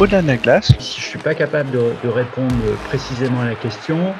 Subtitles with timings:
[0.00, 2.52] Au-delà de la glace, Si je ne suis pas capable de, de répondre
[2.88, 4.12] précisément à la question,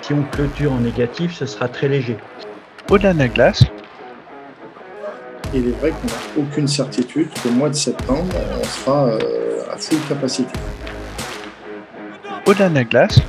[0.00, 2.16] si on clôture en négatif, ce sera très léger.
[2.90, 3.62] au-delà de la glace,
[5.54, 8.24] Il est vrai qu'on n'a aucune certitude qu'au mois de septembre,
[8.60, 10.50] on sera euh, à full capacité.
[12.46, 13.20] au-delà de la glace,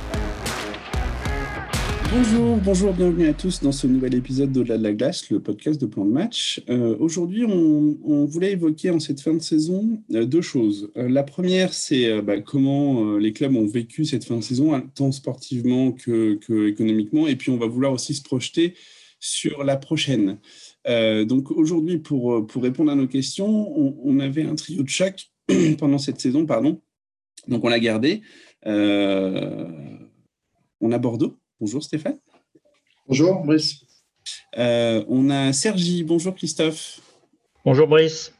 [2.16, 5.80] Bonjour, bonjour, bienvenue à tous dans ce nouvel épisode d'Au-delà de la glace, le podcast
[5.80, 6.62] de plan de match.
[6.68, 10.92] Euh, Aujourd'hui, on, voulait évoquer en cette fin de saison euh, deux choses.
[10.96, 14.88] Euh, la première, c'est bah, comment les clubs ont vécu cette fin de saison, hein,
[14.94, 18.74] tant sportivement que, que économiquement, et puis on va vouloir aussi se projeter
[19.18, 20.38] sur la prochaine.
[20.86, 25.32] Donc aujourd'hui, pour, répondre à nos questions, on, avait un trio de choc
[25.78, 26.80] pendant cette saison, pardon.
[27.48, 28.22] Donc on l'a gardé.
[28.64, 28.72] On
[30.92, 31.36] a Bordeaux.
[31.60, 32.18] Bonjour Stéphane.
[33.06, 33.84] Bonjour, Brice.
[34.58, 36.02] Euh, on a Sergi.
[36.02, 37.00] Bonjour Christophe.
[37.64, 38.32] Bonjour Brice.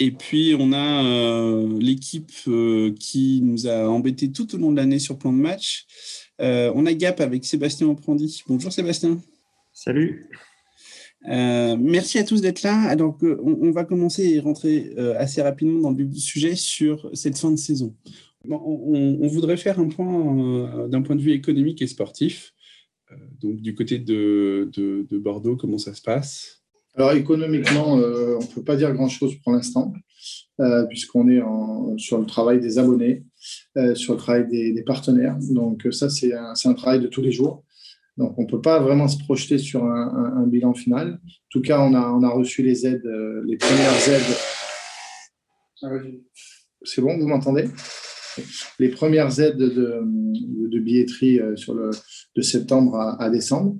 [0.00, 4.76] Et puis on a euh, l'équipe euh, qui nous a embêtés tout au long de
[4.76, 5.86] l'année sur plan de match.
[6.40, 8.42] Euh, on a Gap avec Sébastien Oprandi.
[8.48, 9.20] Bonjour Sébastien.
[9.72, 10.28] Salut.
[11.28, 12.82] Euh, merci à tous d'être là.
[12.82, 16.56] Alors on, on va commencer et rentrer euh, assez rapidement dans le vif du sujet
[16.56, 17.94] sur cette fin de saison.
[18.50, 22.52] On, voudrait faire un point euh, d'un point de vue économique et sportif.
[23.10, 26.62] Euh, donc du côté de, de, de Bordeaux, comment ça se passe?
[26.94, 29.92] Alors économiquement, euh, on ne peut pas dire grand-chose pour l'instant,
[30.88, 31.42] puisqu'on est
[31.98, 33.24] sur le travail des abonnés,
[33.94, 35.36] sur le travail des, partenaires.
[35.50, 37.64] Donc ça, c'est un, travail de tous les jours.
[38.16, 41.18] Donc on ne peut pas vraiment se projeter sur un, bilan final.
[41.24, 43.10] En tout cas, on a, on a reçu les aides,
[43.44, 44.36] les premières aides.
[45.82, 45.88] Ah
[46.84, 47.64] C'est bon, vous m'entendez?
[48.78, 51.90] Les premières aides de, billetterie euh, sur le,
[52.36, 53.76] de septembre à, décembre.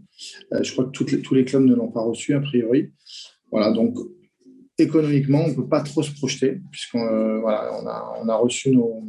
[0.53, 2.93] Euh, je crois que tous les clubs ne l'ont pas reçu, a priori.
[3.51, 3.97] Voilà, donc
[4.79, 8.37] économiquement, on ne peut pas trop se projeter, puisqu'on euh, voilà, on a, on a
[8.37, 9.03] reçu nos,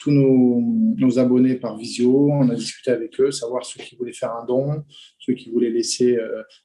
[0.00, 0.60] tous nos,
[0.96, 4.44] nos abonnés par visio, on a discuté avec eux, savoir ceux qui voulaient faire un
[4.44, 4.84] don,
[5.18, 6.18] ceux qui voulaient laisser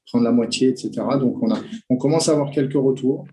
[0.08, 0.92] prendre la moitié, etc.
[1.20, 1.60] Donc on, a,
[1.90, 3.26] on commence à avoir quelques retours.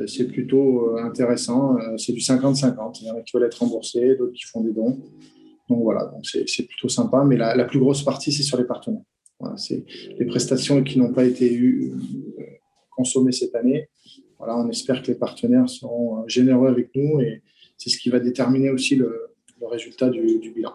[0.00, 1.76] Euh, C'est plutôt euh, intéressant.
[1.76, 3.00] Euh, C'est du 50-50.
[3.00, 4.98] Il y en a qui veulent être remboursés, d'autres qui font des dons.
[5.68, 7.24] Donc voilà, c'est plutôt sympa.
[7.24, 9.02] Mais la, plus grosse partie, c'est sur les partenaires.
[9.56, 9.84] C'est
[10.18, 11.60] les prestations qui n'ont pas été
[12.90, 13.88] consommées cette année.
[14.36, 17.42] Voilà, on espère que les partenaires seront généreux avec nous et
[17.78, 19.28] c'est ce qui va déterminer aussi le,
[19.62, 20.72] résultat du, bilan.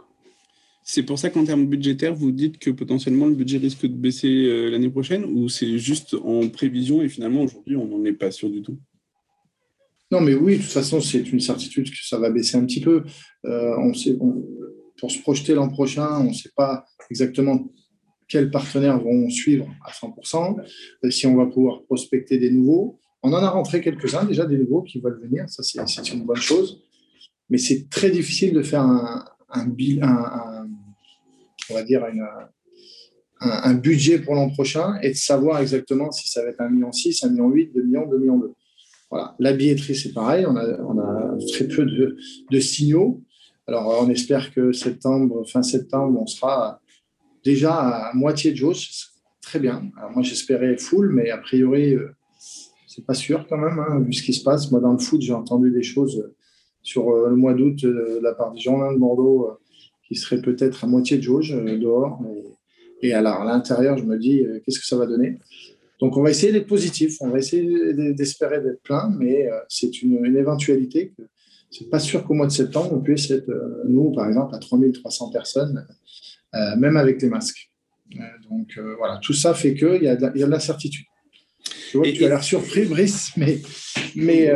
[0.82, 4.70] C'est pour ça qu'en termes budgétaires, vous dites que potentiellement le budget risque de baisser
[4.72, 8.50] l'année prochaine ou c'est juste en prévision et finalement aujourd'hui on n'en est pas sûr
[8.50, 8.78] du tout?
[10.12, 12.82] Non, mais oui, de toute façon, c'est une certitude que ça va baisser un petit
[12.82, 13.04] peu.
[13.46, 14.16] Euh, on sait,
[15.00, 17.68] pour se projeter l'an prochain, on ne sait pas exactement
[18.28, 20.58] quels partenaires vont suivre à 100%,
[21.04, 23.00] euh, si on va pouvoir prospecter des nouveaux.
[23.24, 26.36] On en a rentré quelques-uns déjà, des nouveaux qui veulent venir, ça c'est une bonne
[26.38, 26.82] chose.
[27.50, 29.26] Mais c'est très difficile de faire un,
[31.70, 32.04] on va dire
[33.40, 37.50] un budget pour l'an prochain et de savoir exactement si ça va être 1,6 million,
[37.50, 38.56] 1,8 million, 2 millions, 2 millions.
[39.10, 39.36] Voilà.
[39.40, 40.46] La billetterie, c'est pareil.
[40.46, 43.22] On a, très peu de, signaux.
[43.68, 46.82] Alors, on espère que septembre, fin septembre, on sera
[47.44, 48.90] déjà à moitié de jauge.
[49.42, 49.90] Très bien.
[50.14, 52.10] Moi, j'espérais full, mais a priori, euh,
[52.88, 54.72] c'est pas sûr quand même, hein, vu ce qui se passe.
[54.72, 56.32] Moi, dans le foot, j'ai entendu des choses
[56.82, 59.52] sur euh, le mois d'août euh, de la part des Girondins de Bordeaux
[60.08, 62.20] qui seraient peut-être à moitié de jauge dehors.
[63.02, 65.40] Et, alors, à l'intérieur, je me dis, qu'est-ce que ça va donner?
[66.06, 70.02] Donc, on va essayer d'être positif, on va essayer d'espérer d'être plein, mais euh, c'est
[70.04, 71.24] une, une éventualité que
[71.72, 74.60] c'est pas sûr qu'au mois de septembre, on puisse être, euh, nous, par exemple, à
[74.60, 75.86] 3300 personnes,
[76.54, 77.72] euh, même avec les masques.
[78.16, 80.46] Euh, donc, euh, voilà, tout ça fait qu'il y, a de la- il y a
[80.46, 81.06] de l'incertitude.
[81.92, 83.58] Je vois Et- que tu as l'air surpris, Brice, mais,
[84.16, 84.52] mais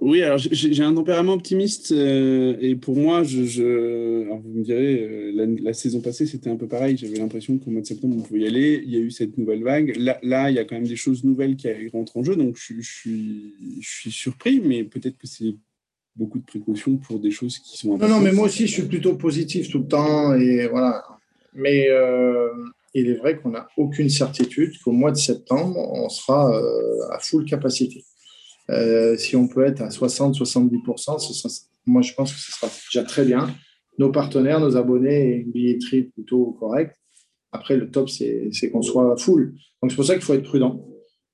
[0.00, 4.62] Oui, alors j'ai un tempérament optimiste euh, et pour moi, je, je- alors vous me
[4.62, 6.96] direz, euh, la, la saison passée c'était un peu pareil.
[6.96, 8.82] J'avais l'impression qu'au mois de septembre on pouvait y aller.
[8.84, 9.96] Il y a eu cette nouvelle vague.
[9.96, 12.56] Là, là il y a quand même des choses nouvelles qui rentrent en jeu, donc
[12.56, 15.54] je, je suis, je suis surpris, mais peut-être que c'est
[16.14, 18.82] beaucoup de précautions pour des choses qui sont Non, non, mais moi aussi, je suis
[18.84, 20.34] plutôt positif tout le temps.
[20.34, 21.02] Et voilà.
[21.54, 22.48] Mais euh,
[22.94, 27.18] il est vrai qu'on n'a aucune certitude qu'au mois de septembre, on sera euh, à
[27.18, 28.04] full capacité.
[28.70, 31.52] Euh, si on peut être à 60-70%, ce sera-
[31.86, 33.48] moi, je pense que ce sera déjà très bien.
[33.98, 36.96] Nos partenaires, nos abonnés et une billetterie plutôt correcte.
[37.52, 39.54] Après, le top, c'est qu'on soit full.
[39.80, 40.84] Donc, c'est pour ça qu'il faut être prudent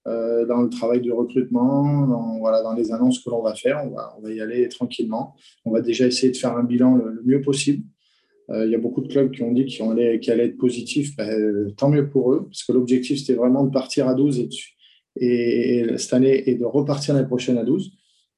[0.07, 3.83] euh, dans le travail du recrutement, dans, les annonces que l'on va faire.
[3.87, 5.35] On va, y aller tranquillement.
[5.65, 7.85] On va déjà essayer de faire un bilan le, mieux possible.
[8.51, 11.17] Euh, il y a beaucoup de clubs qui ont dit qu'ils allaient, être positifs.
[11.17, 14.47] Ben, tant mieux pour eux, parce que l'objectif, c'était vraiment de partir à 12 et,
[14.47, 14.55] de-
[15.17, 17.93] et, et cette année et de repartir l'année prochaine à 12.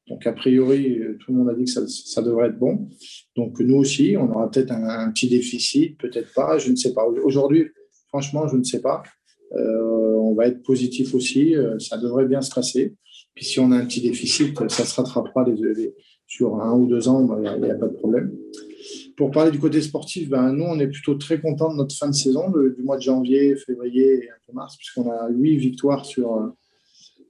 [0.08, 2.88] Donc, a priori, tout le monde a dit que ça, devrait être bon.
[3.36, 7.06] Donc, nous aussi, on aura peut-être un, petit déficit, peut-être pas, je ne sais pas.
[7.06, 7.66] Aujourd'hui,
[8.08, 9.02] franchement, je ne sais pas.
[9.54, 12.94] Euh, on va être positif aussi, euh, ça devrait bien se passer.
[13.34, 15.46] Puis si on a un petit déficit, ça se rattrapera
[16.26, 18.34] sur un ou deux ans, il n'y a, pas de problème.
[19.16, 22.08] Pour parler du côté sportif, ben, nous, on est plutôt très contents de notre fin
[22.08, 26.04] de saison, du mois de janvier, février et un peu mars, puisqu'on a huit victoires
[26.04, 26.48] sur, euh,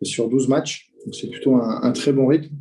[0.04, 0.90] sur 12 matchs.
[1.12, 2.54] C'est plutôt un, très bon rythme.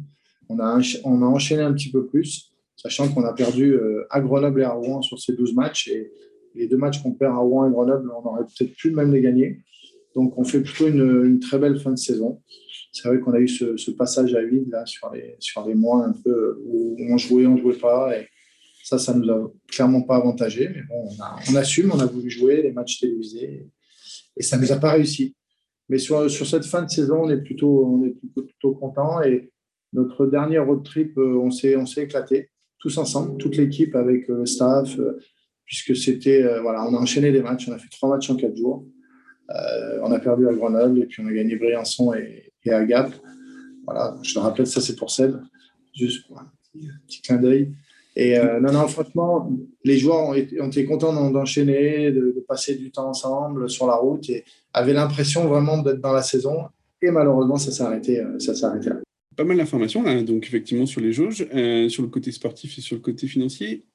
[0.49, 3.77] On a, on enchaîné un petit peu plus, sachant qu'on a perdu
[4.09, 5.87] à Grenoble et à Rouen sur ces 12 matchs.
[5.87, 6.11] Et
[6.55, 9.21] les deux matchs qu'on perd à Rouen et Grenoble, on aurait peut-être pu même les
[9.21, 9.59] gagner.
[10.15, 12.41] Donc, on fait plutôt une, très belle fin de saison.
[12.91, 16.59] C'est vrai qu'on a eu ce, passage à vide là, sur, les, mois un peu
[16.65, 18.17] où on jouait, on ne jouait pas.
[18.17, 18.27] Et
[18.83, 20.67] ça, ça ne nous a clairement pas avantagé.
[20.67, 21.09] Mais bon,
[21.49, 23.67] on, assume, on a voulu jouer les matchs télévisés
[24.35, 25.35] et ça ne nous a pas réussi.
[25.91, 28.15] Mais sur, sur cette fin de saison, on est plutôt, on est
[28.47, 29.21] plutôt, content.
[29.21, 29.51] Et
[29.91, 32.49] notre dernier road trip, euh, on s'est éclaté
[32.79, 35.19] tous ensemble, toute l'équipe avec le staff, euh,
[35.65, 38.37] puisque c'était, euh, voilà, on a enchaîné les matchs, on a fait trois matchs en
[38.37, 38.87] quatre jours.
[39.49, 42.85] Euh, on a perdu à Grenoble et puis on a gagné Briançon et, et à
[42.85, 43.11] Gap.
[43.85, 45.35] Voilà, je te rappelle, ça c'est pour Seb,
[45.93, 46.49] juste pour un
[47.05, 47.73] petit, clin d'œil.
[48.15, 49.49] Et euh, non, non, franchement,
[49.83, 53.95] les joueurs ont été, ont été contents d'enchaîner, de, passer du temps ensemble sur la
[53.95, 54.43] route et
[54.73, 56.65] avaient l'impression vraiment d'être dans la saison.
[57.01, 58.95] Et malheureusement, ça s'est arrêté, s'est arrêté là.
[59.37, 61.47] Pas mal d'informations là, donc effectivement sur les jauges,
[61.87, 63.85] sur le côté sportif et sur le côté financier.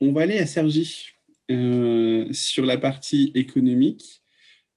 [0.00, 1.12] On, va aller à Sergi.
[1.50, 4.22] Euh, sur la partie économique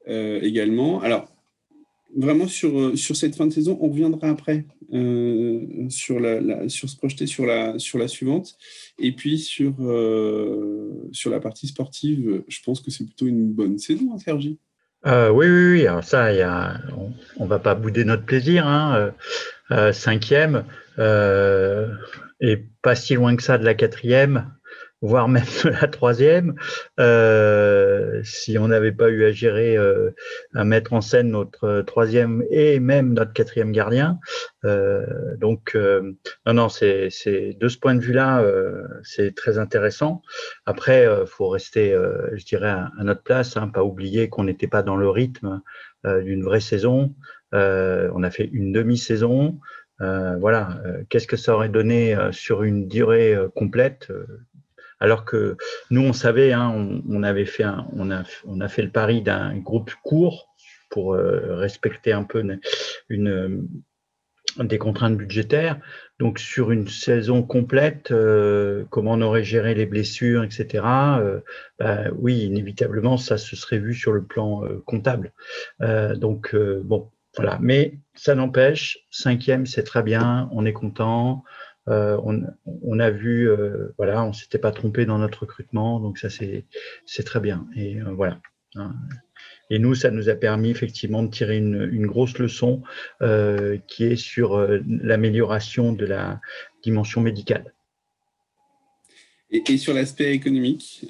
[0.08, 1.02] euh, également.
[1.02, 1.28] Alors,
[2.16, 4.66] vraiment sur, euh, sur cette fin de saison, on reviendra après
[5.90, 8.56] sur, la, sur se projeter sur la, suivante.
[9.00, 9.74] Et puis sur,
[11.12, 14.60] sur la partie sportive, je pense que c'est plutôt une bonne saison, hein, Sergi.
[15.04, 15.88] oui, oui, oui.
[15.88, 16.30] Alors ça,
[17.38, 18.68] on ne va pas bouder notre plaisir.
[18.68, 19.14] Hein.
[19.94, 20.64] cinquième,
[21.00, 24.54] et pas si loin que ça de la quatrième
[25.04, 26.56] voire même la troisième,
[27.00, 30.12] euh, si on n'avait pas eu à gérer, euh,
[30.56, 34.20] à mettre en scène notre troisième et même notre quatrième gardien.
[34.64, 35.06] Euh,
[35.38, 37.10] donc, non, non, c'est
[37.60, 38.44] de ce point de vue-là,
[39.04, 40.22] c'est très intéressant.
[40.66, 41.92] Après, faut rester,
[42.34, 45.62] je dirais, à, notre place, hein, pas oublier qu'on n'était pas dans le rythme
[46.06, 47.14] d'une vraie saison.
[47.52, 49.60] on a fait une demi-saison.
[50.00, 54.10] voilà, qu'est-ce que ça aurait donné sur une durée complète
[55.00, 55.58] alors que
[55.90, 60.50] nous, on savait, hein, on, avait fait on, a, fait le pari d'un groupe court
[60.90, 62.44] pour euh, respecter un peu
[63.10, 63.68] une,
[64.60, 65.80] des contraintes budgétaires.
[66.20, 70.84] Donc sur une saison complète, euh, comment on aurait géré les blessures, etc.
[71.20, 71.40] Euh,
[71.80, 75.34] bah, oui, inévitablement, ça se serait vu sur le plan comptable.
[75.80, 77.58] donc bon, voilà.
[77.62, 81.44] Mais ça n'empêche, cinquième, c'est très bien, on est content.
[81.90, 82.18] Euh,
[82.66, 87.24] on, a vu, euh, voilà, on s'était pas trompé dans notre recrutement, donc ça c'est
[87.26, 87.68] très bien.
[87.76, 88.40] Et euh, voilà.
[88.76, 88.96] Hein.
[89.70, 92.84] Et nous, ça nous a permis effectivement de tirer une, grosse leçon
[93.88, 94.58] qui est sur
[94.88, 96.40] l'amélioration de la
[96.84, 97.74] dimension médicale.
[99.52, 101.06] Et, sur l'aspect économique,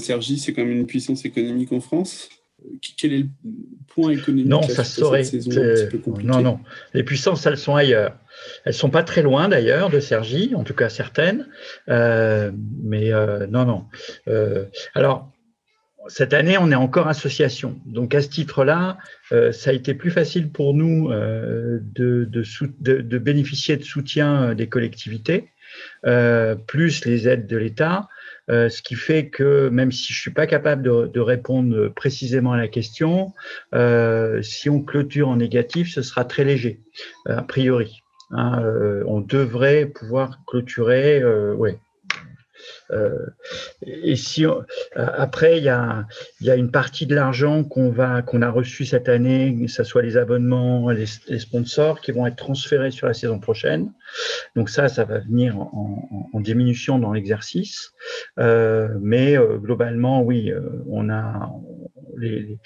[0.00, 2.28] Sergi, c'est quand même une puissance économique en France?
[2.96, 3.28] Quel est le
[3.88, 5.22] point économique Non, ça serait.
[6.22, 6.60] Non, non.
[6.94, 8.16] Les puissances, elles sont ailleurs.
[8.64, 11.46] Elles sont pas très loin d'ailleurs de Sergi, en tout cas certaines.
[11.88, 12.50] Euh,
[12.82, 13.84] mais euh, non, non.
[14.28, 15.32] Euh, alors,
[16.08, 17.78] cette année, on est encore association.
[17.86, 18.98] Donc, à ce titre-là,
[19.30, 22.42] ça a été plus facile pour nous de, de,
[22.80, 25.50] de, bénéficier de soutien des collectivités,
[26.66, 28.08] plus les aides de l'État.
[28.50, 32.56] Euh, ce qui fait que même si je suis pas capable de, répondre précisément à
[32.56, 33.32] la question,
[33.74, 36.80] euh, si on clôture en négatif, ce sera très léger,
[37.28, 38.02] euh, a priori.
[38.30, 38.62] Hein,
[39.06, 41.24] on devrait pouvoir clôturer,
[41.54, 41.78] ouais,
[43.82, 44.44] et si
[44.94, 46.06] après il y a,
[46.40, 49.84] y a une partie de l'argent qu'on va qu'on a reçu cette année, que ce
[49.84, 51.06] soit les abonnements, les,
[51.38, 53.92] sponsors, qui vont être transférés sur la saison prochaine.
[54.56, 57.92] Donc ça, ça va venir en, diminution dans l'exercice,
[58.38, 60.52] euh, mais euh, globalement, oui,
[60.88, 61.50] on a
[62.16, 62.58] les,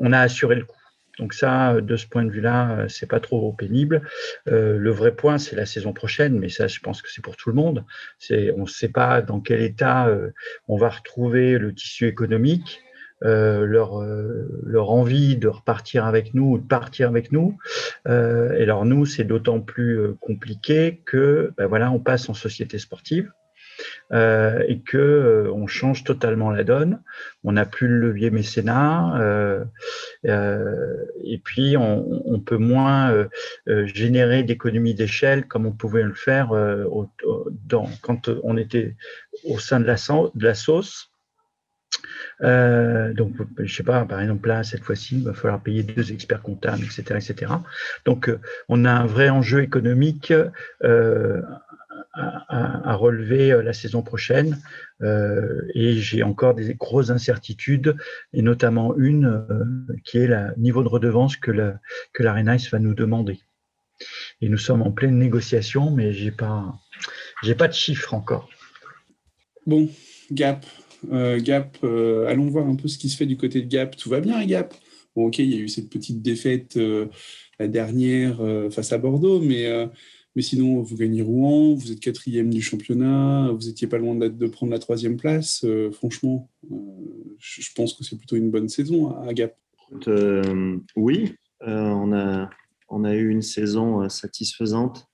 [0.00, 0.83] on a assuré le coup.
[1.18, 4.02] Donc ça, de ce point de vue-là, euh, c'est pas trop pénible.
[4.48, 7.36] Euh, le vrai point, c'est la saison prochaine, mais ça, je pense que c'est pour
[7.36, 7.84] tout le monde.
[8.30, 10.30] On ne sait pas dans quel état euh,
[10.68, 12.80] on va retrouver le tissu économique.
[13.22, 14.02] leur,
[14.64, 17.56] leur envie de repartir avec nous ou de partir avec nous.
[18.06, 23.32] et alors nous, c'est d'autant plus compliqué que ben voilà, on passe en société sportive.
[24.12, 27.02] Euh, et que euh, on change totalement la donne.
[27.42, 29.64] On n'a plus le levier mécénat euh,
[31.24, 33.26] et puis on, peut moins
[33.66, 36.50] générer d'économies d'échelle comme on pouvait le faire
[38.02, 38.96] quand on était
[39.44, 39.96] au sein de la,
[40.34, 41.10] de sauce.
[42.40, 46.42] donc, je sais pas, par exemple, là, cette fois-ci, il va falloir payer deux experts
[46.42, 47.52] comptables, etc., etc.
[48.04, 48.30] Donc,
[48.68, 50.32] on a un vrai enjeu économique
[52.84, 54.60] à, relever euh, la saison prochaine.
[55.02, 57.96] Euh, et j'ai encore des grosses incertitudes,
[58.32, 61.80] et notamment une euh, qui est le niveau de redevance que la,
[62.12, 63.40] que va nous demander.
[64.40, 66.74] Et nous sommes en pleine négociation, mais j'ai pas,
[67.42, 68.48] j'ai pas de chiffres encore.
[69.66, 69.88] Bon,
[70.32, 70.66] Gap,
[71.10, 73.96] Gap, allons voir un peu ce qui se fait du côté de Gap.
[73.96, 74.74] Tout va bien, Gap?
[75.14, 76.78] Bon, ok, il y a eu cette petite défaite
[77.58, 79.88] la dernière face à Bordeaux, mais
[80.36, 84.46] mais sinon, vous gagnez Rouen, vous êtes quatrième du championnat, vous étiez pas loin de
[84.48, 85.64] prendre la troisième place.
[85.64, 86.76] Euh, franchement, euh,
[87.38, 89.56] je pense que c'est plutôt une bonne saison à Gap.
[90.08, 95.06] Euh, oui, on, a, eu une saison satisfaisante.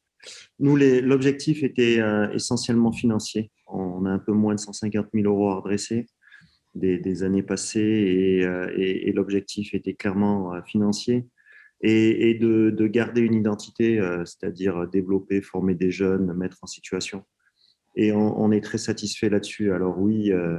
[0.59, 2.01] Nous, l'objectif était
[2.33, 3.51] essentiellement financier.
[3.67, 6.07] On a un peu moins de 150 000 euros à redresser
[6.75, 8.43] des, années passées
[8.77, 11.27] et l'objectif était clairement financier
[11.83, 17.25] et, de, garder une identité, euh, c'est-à-dire développer, former des jeunes, mettre en situation.
[17.97, 19.73] Et on, est très satisfait là-dessus.
[19.73, 20.59] Alors oui, euh,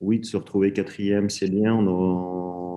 [0.00, 1.74] oui, de se retrouver quatrième, c'est bien.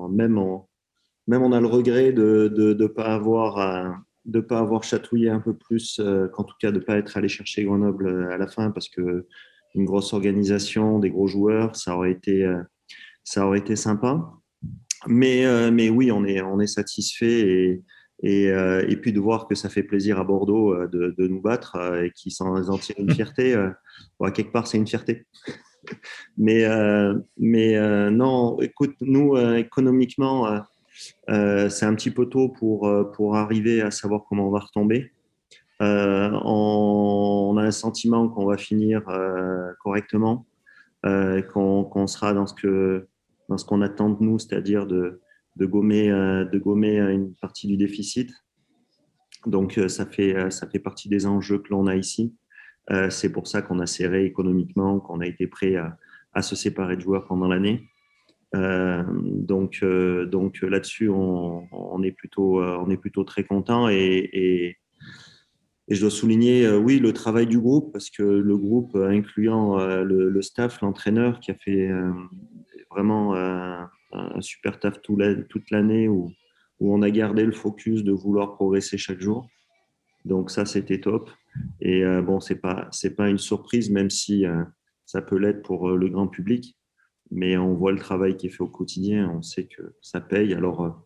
[0.09, 5.55] Même, on, a le regret de ne pas avoir de pas avoir chatouillé un peu
[5.55, 8.71] plus, euh, qu'en tout cas de ne pas être allé chercher Grenoble à la fin,
[8.71, 9.25] parce que
[9.73, 12.45] une grosse organisation, des gros joueurs, ça aurait été,
[13.23, 14.33] ça aurait été sympa.
[15.05, 17.83] Mais, euh, mais oui, on est, on est satisfait et,
[18.23, 21.27] et, euh, et, puis de voir que ça fait plaisir à Bordeaux euh, de, de
[21.27, 23.55] nous battre et qu'ils s'en tirent une fierté.
[24.19, 25.27] Bon, quelque part, c'est une fierté.
[26.37, 26.65] mais
[27.37, 30.63] mais non, écoute, nous, économiquement,
[31.27, 35.11] c'est un petit peu tôt pour, pour arriver à savoir comment on va retomber.
[35.79, 39.03] On, on, a un sentiment qu'on va finir
[39.83, 40.45] correctement,
[41.03, 43.07] qu'on sera dans ce que
[43.49, 45.21] dans ce qu'on attend de nous, c'est-à-dire de,
[45.55, 48.31] de, gommer, euh, gommer une partie du déficit.
[49.45, 52.35] Donc, euh, ça fait, euh, ça fait partie des enjeux que l'on a ici.
[53.09, 55.97] C'est pour ça qu'on a serré économiquement, qu'on a été prêt à,
[56.31, 57.83] à, se séparer de joueurs pendant l'année.
[58.53, 59.83] donc,
[60.31, 64.77] donc là-dessus, on, est plutôt, on est plutôt très content et, et,
[65.89, 70.79] je dois souligner, oui, le travail du groupe, parce que le groupe, incluant le staff,
[70.79, 71.89] l'entraîneur, qui a fait
[72.89, 73.81] vraiment euh,
[74.13, 76.31] un, super taf toute l'année où,
[76.79, 79.47] où on a gardé le focus de vouloir progresser chaque jour.
[80.25, 81.29] Donc ça, c'était top.
[81.81, 84.63] Et euh, bon, c'est pas pas une surprise, même si euh,
[85.05, 86.77] ça peut l'être pour le grand public.
[87.31, 90.53] Mais on voit le travail qui est fait au quotidien, on sait que ça paye.
[90.53, 91.03] Alors,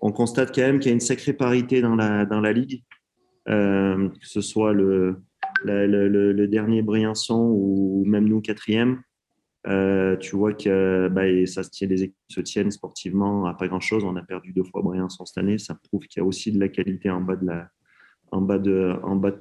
[0.00, 2.82] on constate quand même qu'il y a une sacrée parité dans la dans la ligue,
[3.46, 5.22] que ce soit le,
[5.64, 9.02] le dernier Briançon ou même nous quatrième.
[9.66, 13.68] Euh, tu vois que bah, ça se tient, les équipes se tiennent sportivement à pas
[13.68, 14.04] grand chose.
[14.04, 15.58] On a perdu deux fois Briançon cette année.
[15.58, 17.50] Ça prouve qu'il y a aussi de la qualité en bas de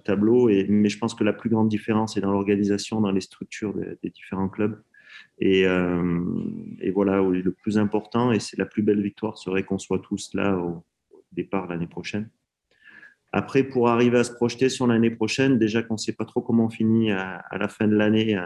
[0.03, 0.49] tableau.
[0.67, 4.09] Mais je pense que la plus grande différence est dans l'organisation, dans les structures des
[4.09, 4.81] différents clubs.
[5.39, 6.21] Et, euh,
[6.81, 10.33] et, voilà, le plus important, et c'est la plus belle victoire, serait qu'on soit tous
[10.33, 10.83] là au
[11.31, 12.29] départ l'année prochaine.
[13.31, 16.41] Après, pour arriver à se projeter sur l'année prochaine, déjà qu'on ne sait pas trop
[16.41, 18.39] comment on finit à la fin de l'année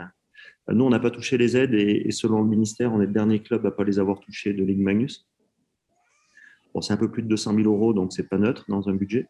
[0.71, 3.39] nous, on n'a pas touché les aides et, selon le ministère, on est le dernier
[3.39, 5.27] club à ne pas les avoir touchés de Ligue Magnus.
[6.73, 8.95] Bon, c'est un peu plus de 200 000 euros, donc c'est pas neutre dans un
[8.95, 9.27] budget.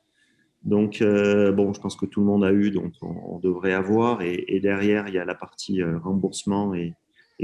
[0.63, 4.21] Donc, euh, bon, je pense que tout le monde a eu, donc on, devrait avoir.
[4.21, 6.93] Et, derrière, il y a la partie euh, remboursement et,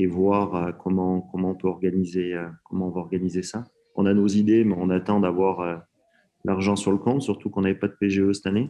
[0.08, 2.34] voir euh, comment, comment on peut organiser,
[2.64, 3.66] comment on va organiser ça.
[3.96, 5.84] On a nos idées, mais on attend d'avoir
[6.46, 8.70] l'argent sur le compte, surtout qu'on n'avait pas de PGE cette année.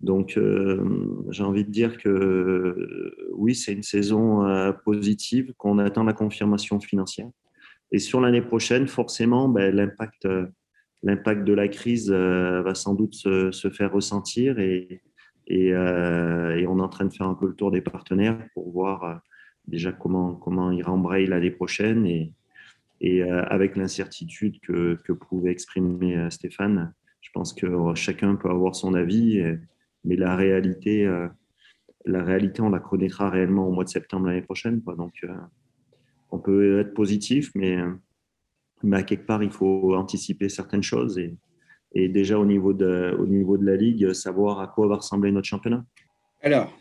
[0.00, 5.78] Donc, euh, j'ai envie de dire que euh, oui, c'est une saison euh, positive, qu'on
[5.78, 7.30] attend la confirmation financière.
[7.92, 10.28] Et sur l'année prochaine, forcément, ben, l'impact,
[11.02, 15.02] l'impact de la crise va sans doute se, faire ressentir et,
[15.48, 19.20] on est en train de faire un peu le tour des partenaires pour voir
[19.68, 22.32] déjà comment, comment ils rembrayent l'année prochaine et,
[23.00, 26.92] et avec l'incertitude que, que pouvait exprimer Stéphane,
[27.26, 29.38] je pense que chacun peut avoir son avis.
[29.38, 29.58] Et,
[30.04, 31.26] mais la réalité, euh,
[32.04, 34.80] la réalité, on la connaîtra réellement au mois de septembre l'année prochaine.
[34.80, 35.34] Donc, euh,
[36.30, 37.78] on peut être positif, mais,
[38.92, 41.36] à quelque part, il faut anticiper certaines choses et,
[42.08, 45.48] déjà au niveau, de, au niveau de la Ligue, savoir à quoi va ressembler notre
[45.48, 45.84] championnat.
[46.42, 46.76] Alors,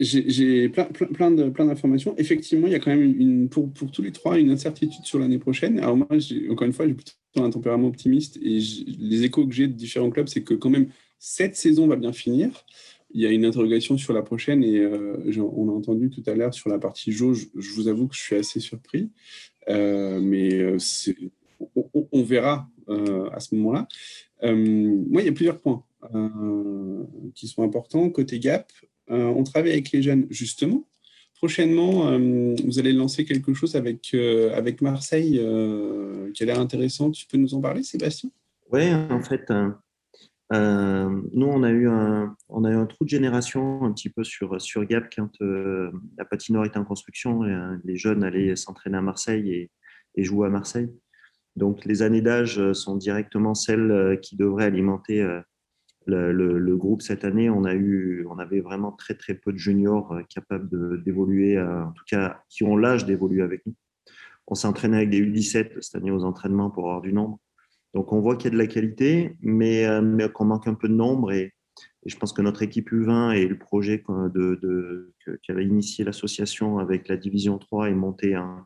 [0.00, 2.14] J'ai plein, d'informations.
[2.16, 5.78] Effectivement, il y a quand même pour, tous les trois une incertitude sur l'année prochaine.
[5.78, 6.08] Alors moi,
[6.50, 8.58] encore une fois, j'ai plutôt un tempérament optimiste et
[8.98, 12.12] les échos que j'ai de différents clubs, c'est que quand même cette saison va bien
[12.12, 12.64] finir.
[13.12, 16.34] Il y a une interrogation sur la prochaine et euh, on a entendu tout à
[16.34, 17.48] l'heure sur la partie jauge.
[17.56, 19.10] Je vous avoue que je suis assez surpris,
[19.68, 20.76] Euh, mais euh,
[22.12, 22.68] on, verra
[23.32, 23.88] à ce moment-là.
[24.42, 25.82] Moi, il y a plusieurs points
[27.34, 28.70] qui sont importants côté Gap.
[29.10, 30.86] Euh, on travaille avec les jeunes, justement.
[31.36, 35.40] Prochainement, euh, vous allez lancer quelque chose avec, euh, avec Marseille
[36.34, 37.10] qui a l'air intéressant.
[37.10, 38.30] Tu peux nous en parler, Sébastien?
[38.72, 43.84] Oui, en fait, nous, on a, eu un, on a eu un trou de génération
[43.84, 47.44] un petit peu sur, sur Gap quand la patinoire était en construction.
[47.44, 49.70] Et, les jeunes allaient s'entraîner à Marseille et,
[50.14, 50.88] et jouer à Marseille.
[51.56, 55.22] Donc, les années d'âge sont directement celles qui devraient alimenter
[56.06, 57.50] le, groupe cette année.
[57.50, 62.42] On, avait vraiment très, très peu de juniors euh, capables d'évoluer, euh, en tout cas,
[62.48, 63.74] qui ont l'âge d'évoluer avec nous.
[64.46, 67.38] On s'est entraîné avec des U17 cette année aux entraînements pour avoir du nombre.
[67.94, 70.88] Donc, on voit qu'il y a de la qualité, mais, euh, qu'on manque un peu
[70.88, 71.32] de nombre.
[71.32, 71.52] Et,
[72.06, 77.08] je pense que notre équipe U20 et le projet de, de, qu'avait initié l'association avec
[77.08, 78.58] la division 3 et monté en,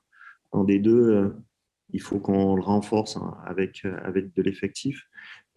[0.50, 1.28] en D2, euh,
[1.90, 5.04] il faut qu'on le renforce hein, avec, euh, avec de l'effectif.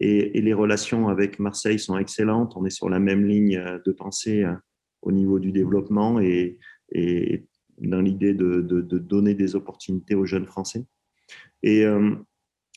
[0.00, 2.54] Et, les relations avec Marseille sont excellentes.
[2.56, 4.54] On est sur la même ligne euh, de pensée euh,
[5.02, 6.58] au niveau du développement et,
[7.78, 10.84] dans l'idée de, de, donner des opportunités aux jeunes Français.
[11.62, 11.84] Et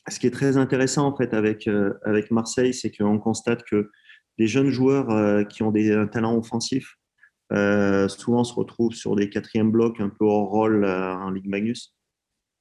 [0.08, 1.68] ce qui est très intéressant en fait avec,
[2.02, 3.90] avec Marseille, c'est qu'on constate que
[4.38, 6.96] les jeunes joueurs qui ont des un talent offensif
[7.52, 11.95] euh, souvent se retrouvent sur des quatrièmes blocs un peu hors rôle en Ligue Magnus.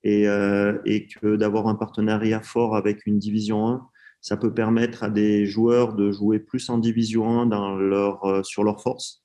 [0.06, 3.88] Et, euh, et que d'avoir un partenariat fort avec une Division 1,
[4.22, 8.44] ça peut permettre à des joueurs de jouer plus en Division 1 dans leur, euh,
[8.44, 9.24] sur leur force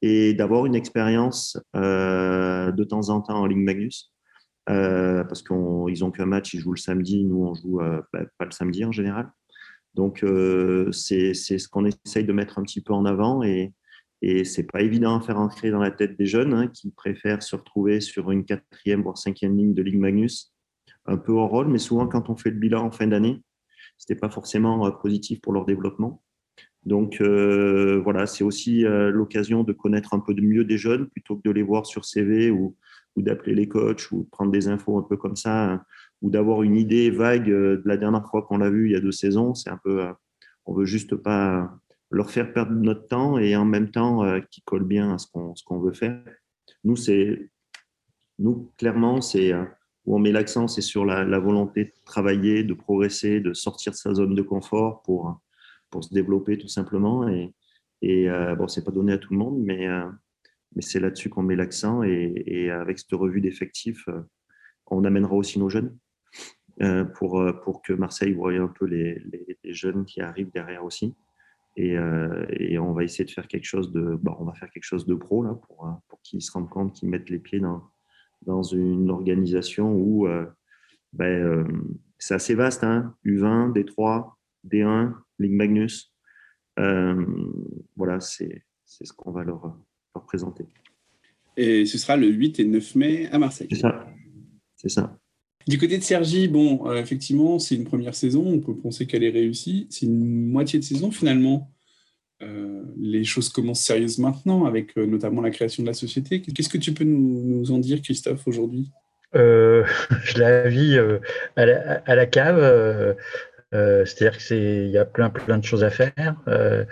[0.00, 4.12] et d'avoir une expérience euh, de temps en temps en Ligue Magnus.
[4.66, 7.80] Parce qu'ils n'ont qu'un match, ils jouent le samedi, nous on joue
[8.12, 9.30] bah, pas le samedi en général.
[9.94, 10.24] Donc
[10.92, 13.74] c'est ce qu'on essaye de mettre un petit peu en avant et,
[14.22, 17.42] et c'est pas évident à faire ancrer dans la tête des jeunes hein, qui préfèrent
[17.42, 20.54] se retrouver sur une quatrième voire cinquième ligne de Ligue Magnus,
[21.06, 23.42] un peu hors rôle, mais souvent quand on fait le bilan en fin d'année,
[23.98, 26.22] c'était pas forcément euh, positif pour leur développement.
[26.84, 31.08] Donc euh, voilà, c'est aussi euh, l'occasion de connaître un peu de mieux des jeunes
[31.08, 32.76] plutôt que de les voir sur CV ou,
[33.16, 35.82] d'appeler les coachs ou de prendre des infos un peu comme ça hein,
[36.20, 39.00] ou d'avoir une idée vague de la dernière fois qu'on l'a vu il y a
[39.00, 39.54] deux saisons.
[39.54, 40.12] C'est un peu, euh,
[40.66, 41.78] on veut juste pas
[42.14, 45.26] leur faire perdre notre temps et en même temps euh, qui colle bien à ce
[45.26, 46.22] qu'on qu'on veut faire.
[46.84, 47.50] Nous, c'est
[48.38, 49.64] nous clairement, c'est euh,
[50.06, 53.96] où on met l'accent, c'est sur la, volonté de travailler, de progresser, de sortir de
[53.96, 55.40] sa zone de confort pour
[55.90, 57.28] pour se développer tout simplement.
[57.28, 57.54] Et,
[58.02, 60.04] et euh, bon, c'est pas donné à tout le monde, mais, euh,
[60.76, 62.02] mais c'est là-dessus qu'on met l'accent.
[62.02, 64.20] Et, avec cette revue d'effectifs, euh,
[64.88, 65.96] on amènera aussi nos jeunes
[67.14, 69.22] pour, pour que Marseille voie un peu les,
[69.62, 71.14] les, jeunes qui arrivent derrière aussi.
[71.76, 74.70] Et, euh, et, on va essayer de faire quelque chose de, bon, on va faire
[74.70, 77.58] quelque chose de pro là pour, pour qu'ils se rendent compte qu'ils mettent les pieds
[77.58, 77.82] dans,
[78.42, 80.46] dans une organisation où euh,
[81.12, 81.66] ben,
[82.18, 84.34] c'est assez vaste, hein, U20, D3,
[84.68, 86.14] D1, Ligue Magnus.
[86.78, 87.24] Euh,
[87.96, 89.76] voilà, c'est ce qu'on va leur,
[90.14, 90.66] leur, présenter.
[91.56, 93.68] Et ce sera le 8 et 9 mai à Marseille.
[93.70, 94.06] C'est ça.
[94.76, 95.18] C'est ça.
[95.66, 98.44] Du côté de Sergi, bon, euh, effectivement, c'est une première saison.
[98.46, 99.86] On peut penser qu'elle est réussie.
[99.90, 101.70] C'est une moitié de saison finalement.
[102.42, 106.42] Euh, les choses commencent sérieuses maintenant, avec euh, notamment la création de la société.
[106.42, 108.90] Qu'est-ce que tu peux nous, en dire, Christophe, aujourd'hui?
[109.34, 110.96] Je la vis
[111.56, 113.16] à, la, cave.
[113.74, 116.84] Euh, C'est-à-dire qu'il y a plein plein de choses à faire euh,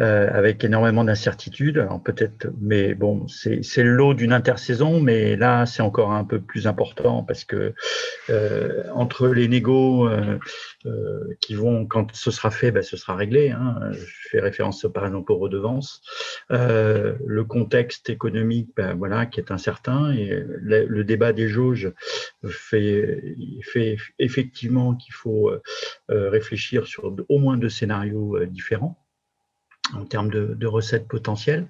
[0.00, 1.86] euh, avec énormément d'incertitudes.
[2.04, 6.66] Peut-être, mais bon, c'est le lot d'une intersaison, mais là c'est encore un peu plus
[6.66, 7.74] important parce que
[8.94, 10.08] entre les négos
[11.40, 13.50] qui vont quand ce sera fait, ben, ce sera réglé.
[13.50, 13.90] Hein.
[13.92, 16.02] Je fais référence par exemple aux redevances,
[16.50, 21.92] le contexte économique, ben, voilà, qui est incertain et le, le débat des jauges
[22.46, 25.50] fait, fait effectivement qu'il faut
[26.28, 29.02] réfléchir sur au moins deux scénarios différents
[29.94, 31.66] en termes de, recettes potentielles.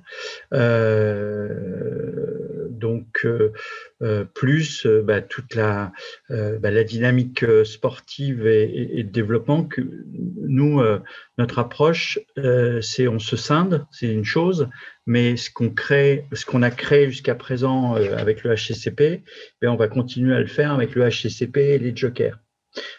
[0.53, 5.93] Euh, donc, euh, plus bah, toute la,
[6.31, 11.01] euh, bah, dynamique sportive et, de développement nous, euh,
[11.39, 12.19] notre approche,
[12.81, 14.69] c'est on se scinde, c'est une chose,
[15.07, 19.23] mais ce qu'on crée, ce qu'on a créé jusqu'à présent avec le HCCP,
[19.61, 22.39] ben on va continuer à le faire avec le HCCP et les jokers.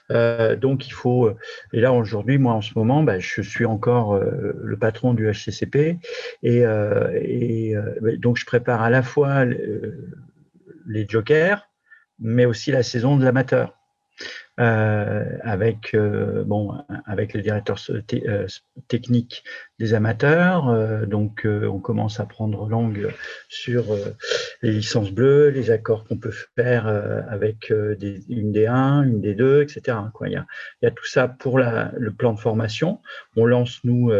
[0.09, 1.31] Donc il faut,
[1.71, 5.99] et là aujourd'hui, moi en ce moment, bah, je suis encore le patron du HCCP
[6.43, 6.63] et,
[7.21, 7.75] et
[8.17, 11.69] donc je prépare à la fois les jokers,
[12.19, 13.82] mais aussi la saison de l'amateur.
[14.59, 18.45] Euh, avec euh, bon avec le directeur euh,
[18.87, 19.43] technique
[19.79, 21.07] des amateurs.
[21.07, 23.11] donc on commence à prendre langue
[23.49, 23.85] sur
[24.61, 26.85] les licences bleues, les accords qu'on peut faire
[27.27, 29.97] avec des, une D1, une D2, etc.
[30.13, 30.29] Quoi.
[30.29, 30.45] Il, y a,
[30.81, 33.01] il y a tout ça pour la, le plan de formation.
[33.35, 34.11] On lance nous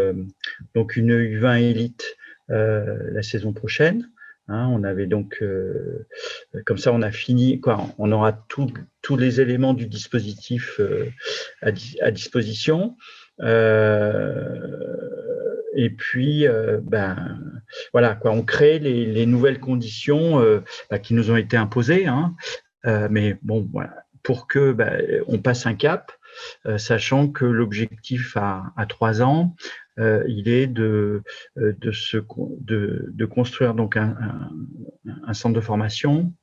[0.74, 2.17] donc une U20 élite
[2.50, 4.10] la saison prochaine.
[4.49, 6.06] Hein, on avait donc, euh,
[6.65, 8.34] comme ça, on a fini, quoi, on aura
[9.01, 11.10] tous les éléments du dispositif euh,
[11.62, 12.97] à, disposition.
[13.39, 14.60] Euh,
[15.75, 16.45] et puis,
[16.84, 17.39] ben,
[17.93, 22.06] voilà, quoi, on crée les, nouvelles conditions bah, qui nous ont été imposées.
[22.06, 22.36] Hein.
[23.10, 23.67] mais bon,
[24.21, 24.91] pour que bah,
[25.27, 26.12] on passe un cap,
[26.77, 29.56] sachant que l'objectif à, à, trois ans,
[29.99, 31.21] euh, il est de,
[31.58, 32.17] euh, de, se,
[32.62, 34.15] de, de construire donc un,
[35.25, 36.34] un, centre de formation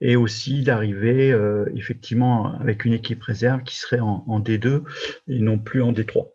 [0.00, 4.82] et aussi d'arriver euh, effectivement avec une équipe réserve qui serait en, en, D2
[5.28, 6.28] et non plus en D3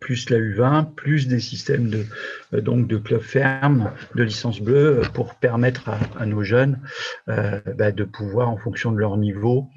[0.00, 5.34] plus la U20, plus des systèmes de, donc de club ferme, de licence bleue, pour
[5.34, 6.80] permettre à, nos jeunes
[7.28, 9.68] euh, bah, de pouvoir, en fonction de leur niveau,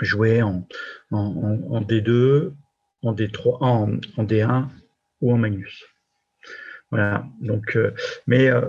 [0.00, 0.66] jouer en,
[1.10, 2.52] en D2,
[3.02, 4.66] en D3, en, en D1
[5.20, 5.84] ou en Magnus.
[6.90, 7.24] Voilà.
[7.40, 7.94] Donc, euh,
[8.26, 8.62] mais euh,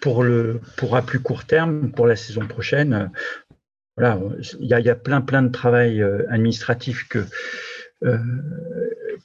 [0.00, 3.12] pour le pour à plus court terme, pour la saison prochaine,
[4.00, 4.16] euh,
[4.58, 7.26] il y a, plein plein de travail administratif que,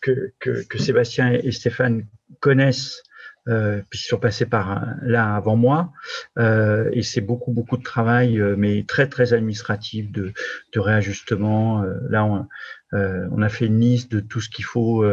[0.01, 2.05] que, que Sébastien et Stéphane
[2.41, 3.01] connaissent
[3.47, 5.91] euh, puisqu'ils sont passés par là avant moi,
[6.39, 10.34] euh, et c'est beaucoup beaucoup de travail, euh, mais très très administratif de,
[10.73, 11.84] de réajustement.
[11.84, 12.47] Euh, là, on,
[12.93, 15.05] euh, on, a fait une liste de tout ce qu'il faut